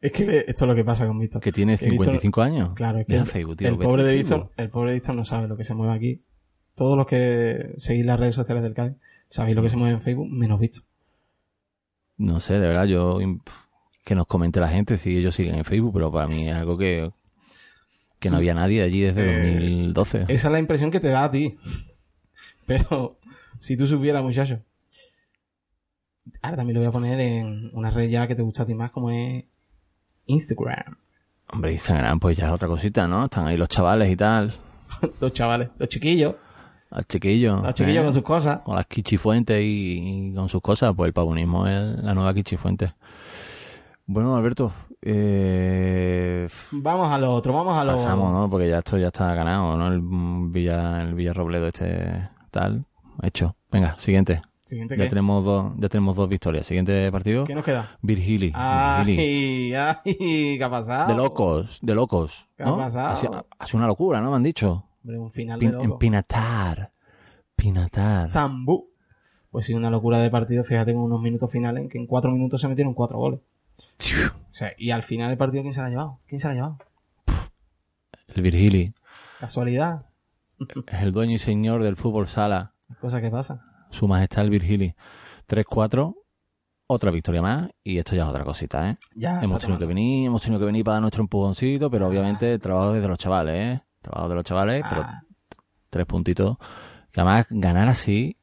[0.01, 1.41] Es que esto es lo que pasa con Víctor.
[1.41, 2.71] Que tiene Que Víctor- 55 años.
[2.75, 3.69] Claro, es que el, Facebook, tío.
[3.69, 4.15] el vete pobre de.
[4.17, 6.25] Víctor, el pobre de Víctor no sabe lo que se mueve aquí.
[6.75, 8.97] Todos los que seguís las redes sociales del Cádiz,
[9.29, 10.83] sabéis lo que se mueve en Facebook, menos Víctor.
[12.19, 13.19] No sé, de verdad, yo
[14.05, 16.77] que nos comente la gente si ellos siguen en Facebook, pero para mí es algo
[16.77, 17.13] que
[18.23, 20.25] que no había nadie allí desde Eh, 2012.
[20.29, 21.55] Esa es la impresión que te da a ti.
[22.67, 23.19] Pero
[23.59, 24.61] si tú supieras, muchacho.
[26.41, 28.75] Ahora también lo voy a poner en una red ya que te gusta a ti
[28.75, 29.45] más, como es
[30.27, 30.97] Instagram.
[31.53, 33.25] Hombre, Instagram, pues ya es otra cosita, ¿no?
[33.25, 34.55] Están ahí los chavales y tal,
[35.21, 36.35] Los chavales, los chiquillos,
[36.91, 38.05] los chiquillos, los chiquillos ¿eh?
[38.05, 38.61] con sus cosas.
[38.61, 42.95] con las quichifuentes y, y con sus cosas, pues el pavonismo es la nueva quichifuente.
[44.07, 48.49] Bueno, Alberto, eh, Vamos a lo otro, vamos a lo pasamos, ¿no?
[48.51, 49.89] Porque ya esto ya está ganado, ¿no?
[49.89, 52.85] El mm, Villa, el Villarrobledo este tal,
[53.23, 53.57] hecho.
[53.71, 54.43] Venga, siguiente.
[54.63, 55.09] Siguiente Ya ¿qué?
[55.11, 56.67] tenemos dos, ya tenemos dos victorias.
[56.67, 57.45] Siguiente partido.
[57.45, 57.99] ¿Qué nos queda?
[58.01, 58.53] Virgili.
[58.55, 59.97] Ay, ay,
[60.57, 61.09] ¿qué ha pasado?
[61.13, 62.49] De locos, de locos.
[62.57, 62.75] ¿Qué ¿no?
[62.75, 63.09] ha pasado?
[63.59, 64.31] Ha sido, una locura, ¿no?
[64.31, 64.85] Me han dicho.
[65.03, 65.99] Hombre, un final Pin- de en loco.
[65.99, 66.93] Pinatar.
[67.57, 68.27] Pinatar.
[68.29, 68.89] Zambú.
[69.51, 70.65] Pues sí, una locura de partido.
[70.65, 73.41] Fíjate con unos minutos finales en que en cuatro minutos se metieron cuatro goles.
[74.51, 76.21] O sea, y al final el partido, ¿quién se la ha llevado?
[76.27, 76.79] ¿Quién se la ha llevado?
[78.29, 78.95] El Virgili
[79.41, 80.07] Casualidad.
[80.59, 82.75] es el dueño y señor del fútbol sala.
[83.01, 83.65] Cosa que pasa.
[83.91, 84.95] Su majestad el Virgili.
[85.49, 86.15] 3-4.
[86.87, 87.71] Otra victoria más.
[87.83, 88.97] Y esto ya es otra cosita, ¿eh?
[89.15, 89.41] Ya.
[89.43, 92.61] hemos tenido que venir, hemos tenido que venir para dar nuestro empujoncito, pero obviamente el
[92.61, 93.83] trabajo desde los chavales, ¿eh?
[94.01, 95.23] Trabajo de los chavales, pero Ah,
[95.91, 96.57] tres puntitos.
[97.11, 98.37] Que además ganar así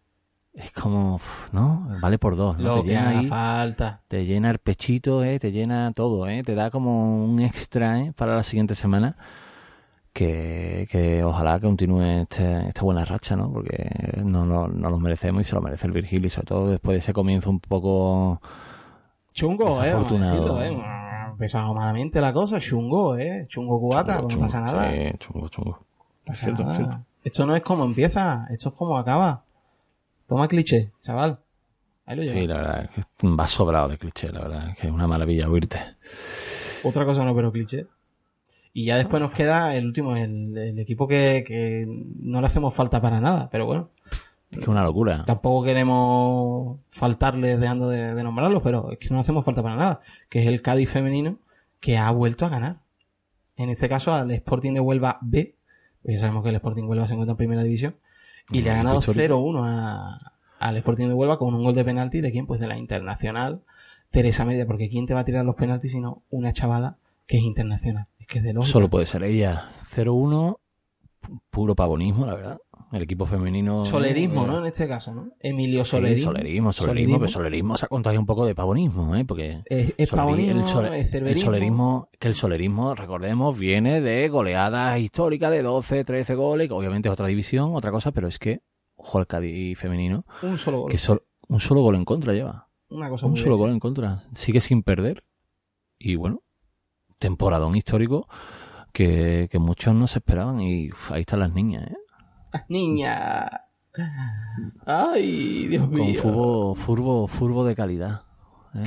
[0.54, 1.20] es como,
[1.52, 1.88] ¿no?
[2.02, 2.58] Vale por dos.
[2.58, 2.64] ¿no?
[2.64, 4.02] lo Te que llena haga ahí, falta.
[4.08, 5.39] te llena el pechito, ¿eh?
[5.39, 6.43] Te llena todo, ¿eh?
[6.43, 8.14] Te da como un extra, ¿eh?
[8.16, 9.16] Para la siguiente semana.
[10.12, 13.54] Que, que ojalá continúe este, esta buena racha, ¿no?
[13.54, 13.89] Porque
[14.24, 16.95] no, no, no los merecemos y se lo merece el Virgil y sobre todo después
[16.95, 18.41] de ese comienzo un poco...
[19.34, 19.93] Chungo, eh.
[19.93, 20.78] Decirlo, eh.
[21.32, 22.60] Empezado malamente la cosa.
[22.60, 23.45] Chungo, eh.
[23.47, 24.18] Chungo cubata.
[24.18, 24.91] chungo, no pasa nada.
[24.91, 25.72] Sí, chungo, chungo.
[25.72, 26.78] No pasa cierto, es nada.
[26.80, 27.00] cierto.
[27.24, 28.47] Esto no es como empieza.
[28.50, 29.43] Esto es como acaba.
[30.30, 31.40] Toma cliché, chaval.
[32.06, 32.40] Ahí lo llevas.
[32.40, 35.50] Sí, la verdad, es que va sobrado de cliché, la verdad, que es una maravilla
[35.50, 35.80] oírte.
[36.84, 37.88] Otra cosa no, pero cliché.
[38.72, 42.76] Y ya después nos queda el último, el, el equipo que, que no le hacemos
[42.76, 43.90] falta para nada, pero bueno.
[44.52, 45.26] Es que es una locura.
[45.26, 49.76] Tampoco queremos faltarles dejando de, de nombrarlos, pero es que no le hacemos falta para
[49.76, 50.02] nada.
[50.30, 51.40] Que es el Cádiz femenino
[51.80, 52.82] que ha vuelto a ganar.
[53.58, 55.56] En este caso al Sporting de Huelva B.
[56.04, 57.96] Pues ya sabemos que el Sporting Huelva se encuentra en primera división.
[58.52, 59.36] Y le ha Un ganado equipo histórico.
[59.39, 60.20] 0-1 a-
[60.60, 62.45] al Sporting de Huelva con un gol de penalti de quién?
[62.47, 63.62] Pues de la internacional
[64.10, 64.66] Teresa Media.
[64.66, 66.97] Porque ¿quién te va a tirar los penaltis sino una chavala
[67.28, 68.08] que es internacional?
[68.20, 68.72] Es que es de lógica.
[68.74, 69.64] Solo puede ser ella.
[69.95, 70.58] 0-1,
[71.22, 72.58] pu- puro pavonismo, la verdad.
[72.92, 73.86] El equipo femenino.
[73.86, 74.60] Solerismo, eh, ¿no?
[74.60, 75.30] En este caso, ¿no?
[75.42, 76.32] Emilio sí, Solerismo.
[76.32, 79.26] solerismo, solerismo, pero solerismo se ha contagiado un poco de pavonismo, ¿eh?
[79.26, 85.00] Porque Es, pavonismo, el, sole- es el solerismo, que el solerismo, recordemos, viene de goleadas
[85.00, 88.62] históricas de 12, 13 goles, que obviamente es otra división, otra cosa, pero es que,
[88.96, 90.92] ojo al Cádiz femenino, Un solo gol.
[90.92, 92.70] que sol- un solo gol en contra lleva.
[92.90, 94.20] Una cosa Un muy solo gol en contra.
[94.34, 95.24] Sigue sin perder.
[96.00, 96.42] Y bueno,
[97.20, 98.28] temporadón histórico
[98.94, 100.60] que, que muchos no se esperaban.
[100.62, 101.96] Y uf, ahí están las niñas, ¿eh?
[102.68, 103.50] Niña.
[104.86, 106.22] Ay, Dios Con mío.
[106.22, 108.22] furbo, furbo, furbo de calidad.
[108.76, 108.82] ¿eh?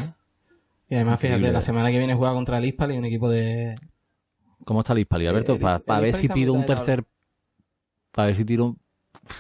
[0.88, 3.76] Y además, fíjate, la semana que viene juega contra el Ispal y un equipo de.
[4.64, 5.54] ¿Cómo está el Hispali, Alberto?
[5.54, 7.04] Eh, Para ver si pido un tercer.
[8.12, 8.78] Para ver si tiro, un-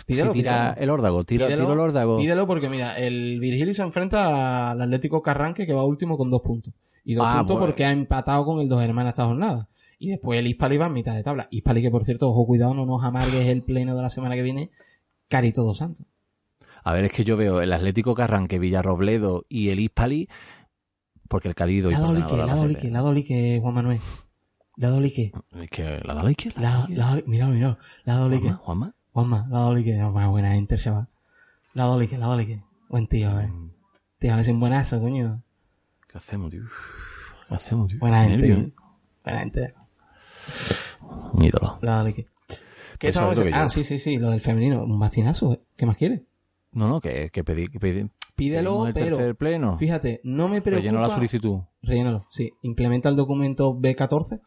[0.06, 0.82] Pídelo, si tira pídelo.
[0.82, 1.24] el órdago.
[1.24, 2.16] Tiro, Pídelo, tiro el órdago.
[2.18, 6.40] Pídelo porque, mira, el Virgili se enfrenta al Atlético Carranque que va último con dos
[6.40, 6.72] puntos.
[7.04, 7.66] Y dos Ah, puntos bueno.
[7.66, 9.68] porque ha empatado con el dos hermanas esta jornada.
[10.02, 11.46] Y después el Hispali va en mitad de tabla.
[11.52, 14.42] Hispali que, por cierto, ojo, cuidado, no nos amargues el pleno de la semana que
[14.42, 14.72] viene.
[15.28, 16.08] Carito dos Santos.
[16.82, 20.28] A ver, es que yo veo el Atlético Carranque, Villarrobledo y el Hispali.
[21.28, 24.00] Porque el Cádiz La dolique, a la dolique, la dolique, Juan Manuel.
[24.76, 25.30] La dolique.
[25.52, 26.52] Es que la dolique.
[26.56, 27.22] La, la.
[27.26, 27.78] Mira, mira.
[28.02, 28.50] La dolique.
[28.50, 29.44] Juanma, Juanma.
[29.44, 29.96] Juanma, la dolique.
[29.96, 31.06] Más buena gente, chaval.
[31.74, 32.60] La dolique, la dolique.
[32.88, 33.50] Buen tío, a ver.
[34.18, 35.44] Tío, a ver si es un buenazo, coño.
[36.10, 36.64] ¿Qué hacemos, tío?
[37.48, 38.00] ¿Qué hacemos, tío?
[38.00, 38.52] Buena gente.
[38.52, 38.72] ¿eh?
[39.22, 39.74] Buena gente.
[41.32, 41.78] Un ídolo.
[41.82, 42.04] La.
[42.12, 42.24] ¿Qué
[42.98, 43.38] Pues estábamos?
[43.52, 44.84] Ah, sí, sí, sí, lo del femenino.
[44.84, 45.60] Un bastinazo, ¿eh?
[45.76, 46.22] ¿Qué más quieres?
[46.72, 48.08] No, no, que, que pedí, que pedí.
[48.34, 49.76] Pídelo, el pero tercer pleno.
[49.76, 51.08] fíjate, no me Relleno preocupa.
[51.08, 51.60] la solicitud.
[51.82, 52.52] Rellénalo, sí.
[52.62, 54.40] Implementa el documento B14,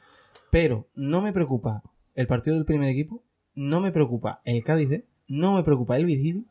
[0.50, 1.84] pero no me preocupa
[2.16, 3.24] el partido del primer equipo,
[3.54, 6.48] no me preocupa el Cádiz B, no me preocupa el Virgili,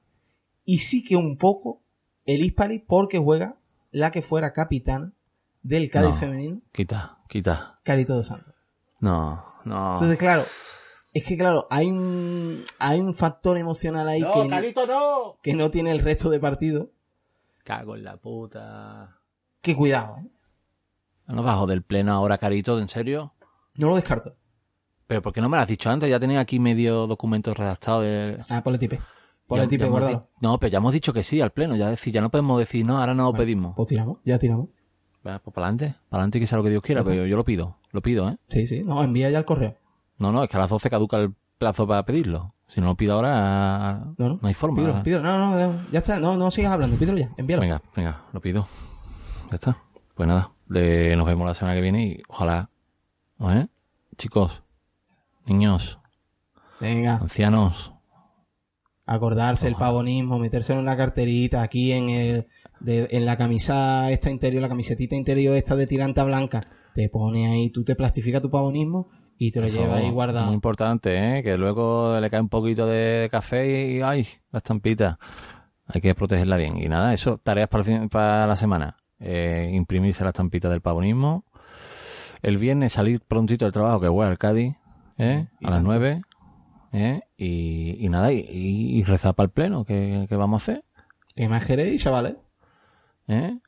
[0.64, 1.82] y sí que un poco
[2.24, 3.58] el Hispali porque juega
[3.90, 5.12] la que fuera capitana
[5.62, 6.14] del Cádiz No.
[6.16, 7.80] femenino, Quita, quita.
[7.82, 8.53] Carito dos Santos.
[9.04, 9.92] No, no.
[9.92, 10.44] Entonces, claro,
[11.12, 14.48] es que claro, hay un, hay un factor emocional ahí que,
[14.86, 15.36] no!
[15.42, 16.90] que no tiene el resto de partido.
[17.64, 19.18] Cago en la puta.
[19.60, 20.30] Que cuidado, ¿eh?
[21.26, 23.34] No bajo del pleno ahora, Carito, ¿en serio?
[23.76, 24.36] No lo descarto.
[25.06, 26.08] Pero ¿por qué no me lo has dicho antes?
[26.08, 28.42] Ya tenía aquí medio documento redactado de...
[28.48, 29.00] Ah, ponle tipe.
[29.46, 31.76] Ponle Ya- tipe, di- No, pero ya hemos dicho que sí al pleno.
[31.76, 33.74] Ya, decir, ya no podemos decir, no, ahora no lo Vale, pedimos.
[33.76, 34.68] Pues tiramos, ya tiramos.
[35.24, 37.78] Pues para adelante, para adelante que sea lo que Dios quiera, pero yo lo pido,
[37.92, 38.36] lo pido, ¿eh?
[38.48, 39.74] Sí, sí, no, envía ya el correo.
[40.18, 42.54] No, no, es que a las 12 caduca el plazo para pedirlo.
[42.68, 44.40] Si no lo pido ahora, No, no.
[44.42, 44.76] hay forma.
[44.76, 45.22] Pídelo, pídelo.
[45.22, 46.20] No, no, no, ya está.
[46.20, 46.96] No, no sigas hablando.
[46.96, 47.30] Pídelo ya.
[47.36, 47.62] Envíalo.
[47.62, 48.66] Venga, venga, lo pido.
[49.50, 49.78] Ya está.
[50.14, 52.68] Pues nada, le- nos vemos la semana que viene y ojalá,
[53.40, 53.66] ¿eh?
[54.16, 54.62] Chicos,
[55.46, 55.98] niños,
[56.80, 57.16] Venga.
[57.16, 57.92] ancianos,
[59.06, 62.46] Acordarse el pavonismo, metérselo en la carterita, aquí en el,
[62.80, 66.62] de- en la camisa esta interior, la camisetita interior esta de tiranta blanca.
[66.94, 70.46] Te pone ahí, tú te plastificas tu pavonismo y te lo Eso, llevas ahí guardado.
[70.46, 71.42] Muy importante, ¿eh?
[71.42, 74.26] Que luego le cae un poquito de café y ¡ay!
[74.52, 75.18] La estampita.
[75.86, 76.78] Hay que protegerla bien.
[76.80, 78.96] Y nada, eso, tareas para, el fin- para la semana.
[79.18, 81.44] Eh, imprimirse la estampita del pavonismo.
[82.42, 84.74] El viernes salir prontito del trabajo, que voy al Cádiz,
[85.18, 85.46] ¿eh?
[85.64, 86.20] A las nueve.
[86.92, 87.22] ¿eh?
[87.36, 90.84] Y, y nada, y, y rezar para el pleno, que, que vamos a hacer.
[91.34, 92.36] ¿Qué más queréis, chavales?
[93.28, 93.58] ¿Eh?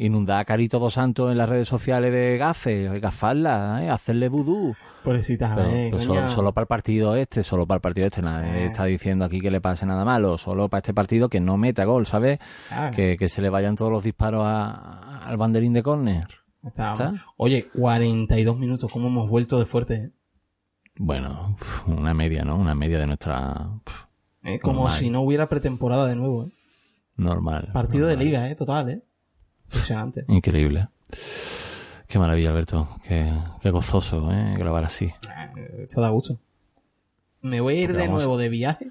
[0.00, 3.90] Inundar a Carito dos Santos en las redes sociales de gafe, gafarla, ¿eh?
[3.90, 4.76] hacerle vudú.
[5.02, 8.22] Pobrecita, Pero, eh, pero solo, solo para el partido este, solo para el partido este.
[8.22, 8.66] Nadie Eh.
[8.66, 11.84] está diciendo aquí que le pase nada malo, solo para este partido que no meta
[11.84, 12.38] gol, ¿sabes?
[12.70, 16.28] Ah, Que, que se le vayan todos los disparos a- al banderín de córner.
[17.36, 20.12] Oye, 42 minutos, ¿cómo hemos vuelto de fuerte?
[20.96, 22.56] Bueno, una media, ¿no?
[22.56, 23.68] Una media de nuestra
[24.44, 24.92] Eh, Como Normal.
[24.92, 26.44] si no hubiera pretemporada de nuevo.
[26.46, 26.52] ¿eh?
[27.18, 27.68] Normal.
[27.74, 28.54] Partido de liga, ¿eh?
[28.54, 29.02] Total, ¿eh?
[29.66, 30.24] Impresionante.
[30.28, 30.88] Increíble.
[32.06, 32.88] Qué maravilla, Alberto.
[33.06, 34.54] Qué, qué gozoso, ¿eh?
[34.58, 35.04] Grabar así.
[35.56, 36.40] Eh, Esto da gusto.
[37.42, 38.90] Me voy a ir Porque de vamos- nuevo de viaje.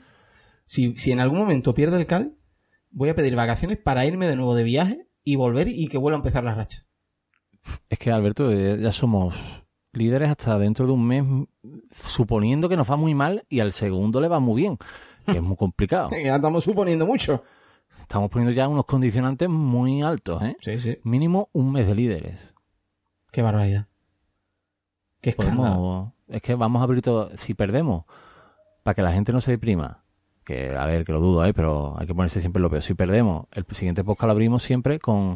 [0.65, 2.29] Si, si en algún momento pierdo el Cádiz,
[2.91, 6.17] voy a pedir vacaciones para irme de nuevo de viaje y volver y que vuelva
[6.17, 6.85] a empezar la racha.
[7.89, 9.33] Es que, Alberto, eh, ya somos
[9.93, 11.23] líderes hasta dentro de un mes,
[11.91, 14.77] suponiendo que nos va muy mal y al segundo le va muy bien.
[15.25, 16.09] Que es muy complicado.
[16.23, 17.43] Ya estamos suponiendo mucho.
[17.99, 20.55] Estamos poniendo ya unos condicionantes muy altos, ¿eh?
[20.61, 20.97] Sí, sí.
[21.03, 22.53] Mínimo un mes de líderes.
[23.31, 23.87] Qué barbaridad.
[25.21, 26.13] Qué escándalo.
[26.27, 27.35] Es que vamos a abrir todo.
[27.37, 28.05] Si perdemos,
[28.83, 30.03] para que la gente no se deprima,
[30.45, 31.53] que a ver, que lo dudo, ¿eh?
[31.53, 32.81] pero hay que ponerse siempre lo peor.
[32.81, 35.35] Si perdemos, el siguiente podcast lo abrimos siempre con.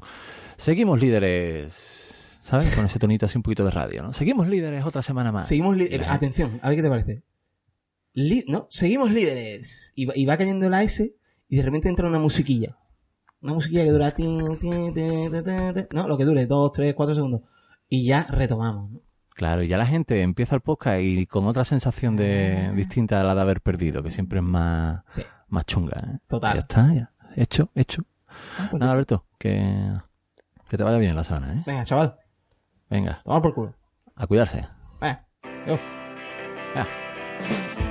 [0.57, 2.73] Seguimos líderes, ¿sabes?
[2.75, 4.13] Con ese tonito así un poquito de radio, ¿no?
[4.13, 5.47] Seguimos líderes otra semana más.
[5.47, 7.23] Seguimos gente- atención, a ver qué te parece.
[8.13, 9.91] Li- no, seguimos líderes.
[9.95, 11.13] Y va, y va cayendo la S
[11.51, 12.77] y de repente entra una musiquilla.
[13.41, 15.31] Una musiquilla que dura tin, tin, tin,
[15.93, 17.41] no, lo que dure, dos, tres, cuatro segundos.
[17.89, 19.01] Y ya retomamos, ¿no?
[19.35, 22.71] Claro, y ya la gente empieza el podcast y con otra sensación de Ah.
[22.73, 25.23] distinta a la de haber perdido, que siempre es más, Sí.
[25.49, 26.19] más chunga, ¿eh?
[26.27, 26.53] Total.
[26.53, 27.11] Ya está, ya.
[27.35, 28.05] Hecho, hecho.
[28.57, 28.93] Ah, pues Nada.
[28.93, 29.91] Alberto, que,
[30.69, 31.63] que te vaya bien la semana, ¿eh?
[31.65, 32.15] Venga, chaval,
[32.89, 33.75] Venga, toma por culo.
[34.15, 34.65] a cuidarse.
[35.01, 35.27] Venga,
[35.67, 35.77] yo.
[36.75, 37.90] Ya.